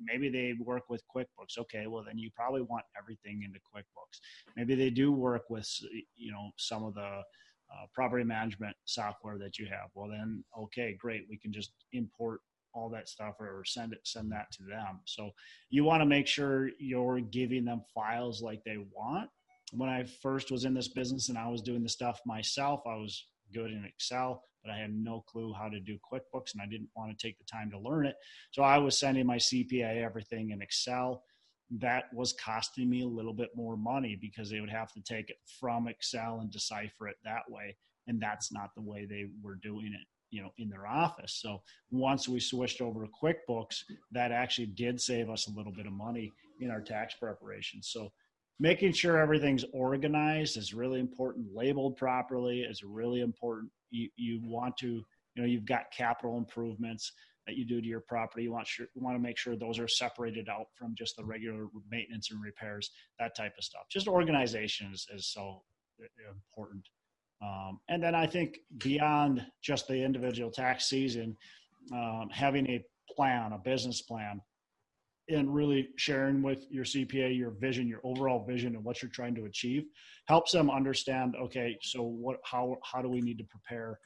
maybe 0.00 0.30
they 0.30 0.54
work 0.64 0.84
with 0.88 1.02
quickbooks. 1.14 1.58
Okay 1.58 1.86
well 1.86 2.02
then 2.04 2.18
you 2.18 2.30
probably 2.34 2.62
want 2.62 2.84
everything 2.98 3.42
into 3.44 3.60
quickbooks. 3.60 4.18
Maybe 4.56 4.74
they 4.74 4.90
do 4.90 5.12
work 5.12 5.50
with 5.50 5.68
you 6.16 6.32
know 6.32 6.50
some 6.56 6.82
of 6.84 6.94
the 6.94 7.22
uh, 7.70 7.86
property 7.94 8.24
management 8.24 8.74
software 8.86 9.38
that 9.38 9.58
you 9.58 9.66
have. 9.66 9.90
Well 9.94 10.08
then 10.08 10.42
okay 10.58 10.96
great 10.98 11.26
we 11.28 11.36
can 11.36 11.52
just 11.52 11.72
import 11.92 12.40
all 12.78 12.88
that 12.88 13.08
stuff 13.08 13.34
or 13.40 13.62
send 13.64 13.92
it 13.92 14.00
send 14.04 14.30
that 14.30 14.50
to 14.52 14.62
them 14.62 15.00
so 15.04 15.30
you 15.70 15.84
want 15.84 16.00
to 16.00 16.06
make 16.06 16.26
sure 16.26 16.70
you're 16.78 17.20
giving 17.20 17.64
them 17.64 17.82
files 17.94 18.40
like 18.42 18.62
they 18.64 18.78
want 18.92 19.28
when 19.72 19.88
i 19.88 20.04
first 20.22 20.50
was 20.50 20.64
in 20.64 20.74
this 20.74 20.88
business 20.88 21.28
and 21.28 21.38
i 21.38 21.48
was 21.48 21.62
doing 21.62 21.82
the 21.82 21.88
stuff 21.88 22.20
myself 22.24 22.80
i 22.86 22.94
was 22.94 23.26
good 23.52 23.70
in 23.70 23.84
excel 23.84 24.42
but 24.64 24.72
I 24.72 24.78
had 24.78 24.92
no 24.92 25.24
clue 25.26 25.52
how 25.52 25.68
to 25.68 25.80
do 25.80 25.98
QuickBooks 26.12 26.52
and 26.52 26.62
I 26.62 26.66
didn't 26.66 26.90
want 26.96 27.16
to 27.16 27.26
take 27.26 27.38
the 27.38 27.44
time 27.44 27.70
to 27.70 27.78
learn 27.78 28.06
it. 28.06 28.16
So 28.50 28.62
I 28.62 28.78
was 28.78 28.98
sending 28.98 29.26
my 29.26 29.36
CPA 29.36 30.02
everything 30.02 30.50
in 30.50 30.62
Excel. 30.62 31.22
That 31.70 32.04
was 32.12 32.32
costing 32.32 32.88
me 32.88 33.02
a 33.02 33.06
little 33.08 33.34
bit 33.34 33.50
more 33.54 33.76
money 33.76 34.18
because 34.20 34.50
they 34.50 34.60
would 34.60 34.70
have 34.70 34.92
to 34.92 35.00
take 35.02 35.30
it 35.30 35.36
from 35.60 35.86
Excel 35.88 36.40
and 36.40 36.50
decipher 36.50 37.08
it 37.08 37.16
that 37.24 37.42
way. 37.48 37.76
And 38.06 38.20
that's 38.20 38.50
not 38.52 38.70
the 38.74 38.82
way 38.82 39.04
they 39.04 39.26
were 39.42 39.56
doing 39.56 39.92
it 39.94 40.06
you 40.30 40.42
know 40.42 40.50
in 40.58 40.68
their 40.68 40.86
office. 40.86 41.38
So 41.40 41.62
once 41.90 42.28
we 42.28 42.40
switched 42.40 42.80
over 42.80 43.04
to 43.04 43.10
quickbooks 43.22 43.82
that 44.12 44.32
actually 44.32 44.66
did 44.66 45.00
save 45.00 45.30
us 45.30 45.46
a 45.46 45.52
little 45.52 45.72
bit 45.72 45.86
of 45.86 45.92
money 45.92 46.32
in 46.60 46.70
our 46.70 46.80
tax 46.80 47.14
preparation. 47.14 47.82
So 47.82 48.12
making 48.60 48.92
sure 48.92 49.18
everything's 49.18 49.64
organized 49.72 50.56
is 50.56 50.74
really 50.74 51.00
important 51.00 51.54
labeled 51.54 51.96
properly 51.96 52.60
is 52.60 52.82
really 52.82 53.20
important. 53.20 53.70
You, 53.90 54.08
you 54.16 54.40
want 54.44 54.76
to 54.78 54.86
you 55.34 55.42
know 55.42 55.44
you've 55.44 55.66
got 55.66 55.90
capital 55.90 56.36
improvements 56.38 57.12
that 57.46 57.56
you 57.56 57.64
do 57.64 57.80
to 57.80 57.86
your 57.86 58.00
property. 58.00 58.42
You 58.42 58.52
want 58.52 58.66
sure, 58.66 58.86
you 58.94 59.02
want 59.02 59.16
to 59.16 59.22
make 59.22 59.38
sure 59.38 59.56
those 59.56 59.78
are 59.78 59.88
separated 59.88 60.48
out 60.50 60.66
from 60.74 60.94
just 60.94 61.16
the 61.16 61.24
regular 61.24 61.68
maintenance 61.90 62.30
and 62.30 62.42
repairs 62.42 62.90
that 63.18 63.34
type 63.34 63.54
of 63.56 63.64
stuff. 63.64 63.82
Just 63.90 64.06
organization 64.06 64.90
is, 64.92 65.06
is 65.14 65.26
so 65.32 65.62
important 66.30 66.86
um, 67.42 67.78
and 67.88 68.02
then 68.02 68.14
i 68.14 68.26
think 68.26 68.58
beyond 68.78 69.44
just 69.62 69.86
the 69.88 69.96
individual 69.96 70.50
tax 70.50 70.88
season 70.88 71.36
um, 71.92 72.28
having 72.30 72.68
a 72.68 72.84
plan 73.16 73.52
a 73.52 73.58
business 73.58 74.02
plan 74.02 74.40
and 75.28 75.54
really 75.54 75.90
sharing 75.96 76.42
with 76.42 76.64
your 76.70 76.84
CPA 76.84 77.36
your 77.36 77.50
vision, 77.50 77.86
your 77.86 78.00
overall 78.04 78.44
vision, 78.44 78.74
and 78.74 78.84
what 78.84 79.02
you're 79.02 79.10
trying 79.10 79.34
to 79.34 79.44
achieve 79.44 79.84
helps 80.26 80.52
them 80.52 80.70
understand. 80.70 81.36
Okay, 81.40 81.78
so 81.82 82.02
what? 82.02 82.38
How 82.44 82.76
how 82.82 83.02
do 83.02 83.08
we 83.08 83.20
need 83.20 83.38
to 83.38 83.44
prepare 83.44 83.98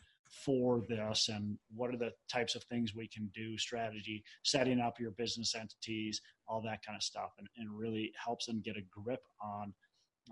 for 0.45 0.83
this, 0.89 1.29
and 1.29 1.59
what 1.75 1.91
are 1.91 1.97
the 1.97 2.11
types 2.31 2.55
of 2.55 2.65
things 2.65 2.95
we 2.95 3.09
can 3.09 3.31
do? 3.35 3.57
Strategy, 3.57 4.25
setting 4.43 4.81
up 4.81 4.99
your 4.99 5.13
business 5.13 5.55
entities, 5.55 6.21
all 6.49 6.61
that 6.63 6.85
kind 6.85 6.97
of 6.97 7.03
stuff, 7.03 7.31
and, 7.39 7.47
and 7.57 7.71
really 7.71 8.13
helps 8.23 8.47
them 8.47 8.61
get 8.65 8.77
a 8.77 8.83
grip 8.91 9.23
on 9.41 9.73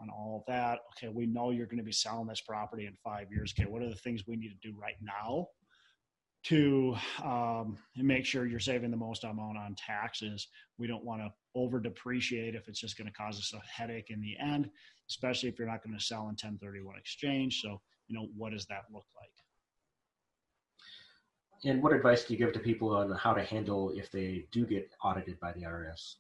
on 0.01 0.09
all 0.11 0.37
of 0.37 0.53
that. 0.53 0.81
Okay, 0.97 1.13
we 1.13 1.27
know 1.27 1.51
you're 1.51 1.67
going 1.67 1.79
to 1.79 1.85
be 1.85 1.93
selling 1.93 2.27
this 2.27 2.41
property 2.41 2.87
in 2.87 2.95
five 3.03 3.31
years. 3.31 3.55
Okay, 3.59 3.69
what 3.69 3.83
are 3.83 3.89
the 3.89 3.97
things 3.97 4.27
we 4.27 4.37
need 4.37 4.51
to 4.51 4.69
do 4.69 4.77
right 4.79 4.97
now 5.01 5.49
to 6.43 6.97
um, 7.23 7.77
make 7.97 8.25
sure 8.25 8.47
you're 8.47 8.59
saving 8.59 8.91
the 8.91 8.97
most 8.97 9.25
amount 9.25 9.59
on 9.59 9.75
taxes. 9.75 10.49
We 10.79 10.87
don't 10.87 11.05
want 11.05 11.21
to 11.21 11.31
over 11.55 11.81
depreciate 11.81 12.55
if 12.55 12.69
it's 12.69 12.81
just 12.81 12.97
going 12.97 13.09
to 13.09 13.13
cause 13.13 13.39
us 13.39 13.53
a 13.53 13.61
headache 13.71 14.11
in 14.11 14.21
the 14.23 14.37
end, 14.43 14.71
especially 15.09 15.49
if 15.49 15.59
you're 15.59 15.69
not 15.69 15.85
going 15.85 15.97
to 15.97 16.03
sell 16.03 16.23
in 16.23 16.29
1031 16.29 16.97
exchange. 16.97 17.61
So, 17.61 17.81
you 18.09 18.17
know, 18.17 18.29
what 18.37 18.53
does 18.53 18.67
that 18.67 18.85
look 18.93 19.05
like? 19.21 19.31
And 21.65 21.83
what 21.83 21.93
advice 21.93 22.25
do 22.25 22.33
you 22.33 22.39
give 22.39 22.55
to 22.55 22.59
people 22.59 22.97
on 22.97 23.11
how 23.13 23.35
to 23.35 23.45
handle 23.45 23.91
if 23.91 24.11
they 24.11 24.47
do 24.51 24.65
get 24.65 24.91
audited 25.05 25.39
by 25.41 25.53
the 25.53 25.63
IRS? 25.63 26.15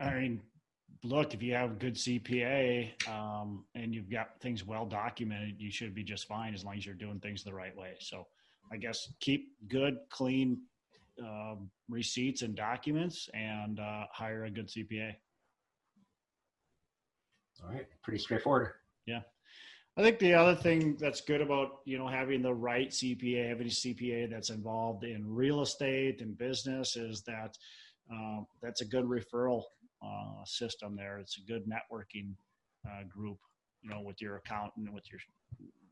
I 0.00 0.14
mean, 0.14 0.40
look, 1.04 1.34
if 1.34 1.42
you 1.42 1.54
have 1.54 1.72
a 1.72 1.74
good 1.74 1.94
CPA 1.94 3.08
um, 3.08 3.64
and 3.74 3.94
you've 3.94 4.10
got 4.10 4.40
things 4.40 4.64
well 4.64 4.86
documented, 4.86 5.56
you 5.58 5.70
should 5.70 5.94
be 5.94 6.02
just 6.02 6.26
fine 6.26 6.54
as 6.54 6.64
long 6.64 6.76
as 6.76 6.86
you're 6.86 6.94
doing 6.94 7.20
things 7.20 7.44
the 7.44 7.52
right 7.52 7.76
way. 7.76 7.94
So, 8.00 8.26
I 8.72 8.76
guess 8.76 9.12
keep 9.20 9.52
good, 9.68 9.98
clean 10.10 10.58
uh, 11.24 11.54
receipts 11.88 12.42
and 12.42 12.54
documents, 12.54 13.28
and 13.32 13.78
uh, 13.78 14.04
hire 14.12 14.44
a 14.44 14.50
good 14.50 14.68
CPA. 14.68 15.14
All 17.64 17.72
right, 17.72 17.86
pretty 18.02 18.18
straightforward. 18.18 18.72
Yeah. 19.06 19.20
I 19.98 20.02
think 20.02 20.18
the 20.18 20.34
other 20.34 20.54
thing 20.54 20.96
that's 21.00 21.22
good 21.22 21.40
about 21.40 21.78
you 21.86 21.96
know 21.96 22.06
having 22.06 22.42
the 22.42 22.52
right 22.52 22.90
CPA, 22.90 23.48
having 23.48 23.66
a 23.66 23.70
CPA 23.70 24.30
that's 24.30 24.50
involved 24.50 25.04
in 25.04 25.24
real 25.26 25.62
estate 25.62 26.20
and 26.20 26.36
business, 26.36 26.96
is 26.96 27.22
that 27.22 27.56
uh, 28.12 28.40
that's 28.62 28.82
a 28.82 28.84
good 28.84 29.04
referral 29.04 29.62
uh, 30.04 30.44
system 30.44 30.96
there. 30.96 31.18
It's 31.18 31.38
a 31.38 31.42
good 31.42 31.64
networking 31.66 32.34
uh, 32.86 33.04
group, 33.08 33.38
you 33.82 33.90
know, 33.90 34.00
with 34.00 34.20
your 34.20 34.36
accountant, 34.36 34.92
with 34.92 35.04
your 35.10 35.20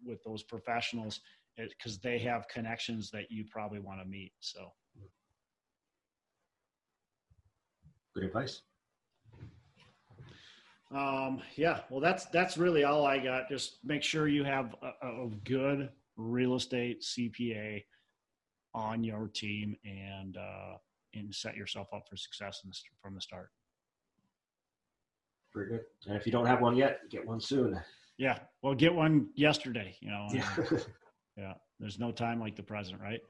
with 0.04 0.22
those 0.22 0.42
professionals, 0.42 1.20
because 1.56 1.98
they 1.98 2.18
have 2.18 2.46
connections 2.48 3.10
that 3.10 3.30
you 3.30 3.44
probably 3.50 3.78
want 3.78 4.00
to 4.00 4.06
meet. 4.06 4.32
So, 4.40 4.72
good 8.14 8.24
advice. 8.24 8.62
Um, 10.94 11.42
yeah, 11.56 11.80
well, 11.90 12.00
that's 12.00 12.26
that's 12.26 12.56
really 12.56 12.84
all 12.84 13.06
I 13.06 13.18
got. 13.18 13.48
Just 13.48 13.78
make 13.84 14.02
sure 14.02 14.28
you 14.28 14.44
have 14.44 14.74
a, 14.82 15.08
a 15.08 15.30
good 15.44 15.88
real 16.16 16.54
estate 16.54 17.02
CPA 17.02 17.84
on 18.74 19.02
your 19.02 19.28
team 19.28 19.76
and 19.84 20.36
uh, 20.36 20.76
and 21.14 21.34
set 21.34 21.56
yourself 21.56 21.88
up 21.94 22.04
for 22.08 22.16
success 22.16 22.60
the, 22.64 22.72
from 23.02 23.14
the 23.14 23.20
start. 23.20 23.50
Very 25.54 25.68
good. 25.68 25.80
And 26.06 26.16
if 26.16 26.26
you 26.26 26.32
don't 26.32 26.46
have 26.46 26.60
one 26.60 26.76
yet, 26.76 27.00
get 27.10 27.26
one 27.26 27.40
soon. 27.40 27.80
Yeah. 28.18 28.38
Well, 28.62 28.74
get 28.74 28.94
one 28.94 29.28
yesterday, 29.34 29.96
you 30.00 30.10
know. 30.10 30.26
Yeah. 30.32 30.48
yeah. 31.36 31.52
There's 31.80 31.98
no 31.98 32.12
time 32.12 32.40
like 32.40 32.56
the 32.56 32.62
present, 32.62 33.00
right? 33.00 33.20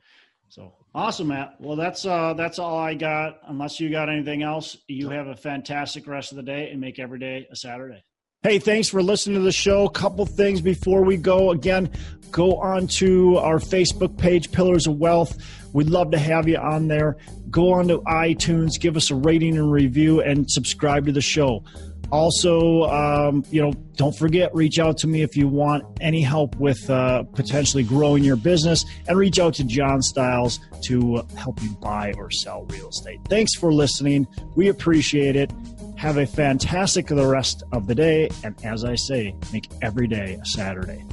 So 0.48 0.74
awesome, 0.94 1.28
Matt. 1.28 1.56
Well, 1.58 1.76
that's 1.76 2.04
uh 2.04 2.34
that's 2.34 2.58
all 2.58 2.78
I 2.78 2.94
got. 2.94 3.40
Unless 3.48 3.80
you 3.80 3.90
got 3.90 4.08
anything 4.08 4.42
else, 4.42 4.76
you 4.88 5.08
have 5.10 5.26
a 5.26 5.36
fantastic 5.36 6.06
rest 6.06 6.32
of 6.32 6.36
the 6.36 6.42
day 6.42 6.70
and 6.70 6.80
make 6.80 6.98
every 6.98 7.18
day 7.18 7.46
a 7.50 7.56
Saturday. 7.56 8.04
Hey, 8.42 8.58
thanks 8.58 8.90
for 8.90 9.02
listening 9.02 9.38
to 9.38 9.42
the 9.42 9.52
show. 9.52 9.88
Couple 9.88 10.26
things 10.26 10.60
before 10.60 11.02
we 11.02 11.16
go. 11.16 11.50
Again, 11.50 11.90
go 12.30 12.56
on 12.56 12.88
to 12.88 13.38
our 13.38 13.58
Facebook 13.58 14.18
page, 14.18 14.52
Pillars 14.52 14.86
of 14.86 14.98
Wealth. 14.98 15.38
We'd 15.72 15.88
love 15.88 16.10
to 16.10 16.18
have 16.18 16.46
you 16.46 16.58
on 16.58 16.88
there. 16.88 17.16
Go 17.50 17.72
on 17.72 17.88
to 17.88 18.00
iTunes, 18.00 18.78
give 18.78 18.98
us 18.98 19.10
a 19.10 19.14
rating 19.14 19.56
and 19.56 19.72
review, 19.72 20.20
and 20.20 20.48
subscribe 20.50 21.06
to 21.06 21.12
the 21.12 21.22
show. 21.22 21.64
Also, 22.10 22.82
um, 22.84 23.44
you 23.50 23.60
know, 23.62 23.72
don't 23.96 24.16
forget, 24.16 24.54
reach 24.54 24.78
out 24.78 24.96
to 24.98 25.06
me 25.06 25.22
if 25.22 25.36
you 25.36 25.48
want 25.48 25.84
any 26.00 26.20
help 26.22 26.56
with 26.56 26.88
uh, 26.90 27.22
potentially 27.34 27.82
growing 27.82 28.22
your 28.22 28.36
business 28.36 28.84
and 29.08 29.18
reach 29.18 29.38
out 29.38 29.54
to 29.54 29.64
John 29.64 30.02
Styles 30.02 30.60
to 30.82 31.26
help 31.36 31.62
you 31.62 31.70
buy 31.80 32.12
or 32.16 32.30
sell 32.30 32.64
real 32.66 32.88
estate. 32.88 33.20
Thanks 33.28 33.54
for 33.54 33.72
listening. 33.72 34.26
We 34.54 34.68
appreciate 34.68 35.36
it. 35.36 35.52
Have 35.96 36.18
a 36.18 36.26
fantastic 36.26 37.06
the 37.06 37.26
rest 37.26 37.62
of 37.72 37.86
the 37.86 37.94
day. 37.94 38.28
And 38.42 38.54
as 38.64 38.84
I 38.84 38.94
say, 38.94 39.34
make 39.52 39.68
every 39.82 40.06
day 40.06 40.38
a 40.40 40.44
Saturday. 40.44 41.04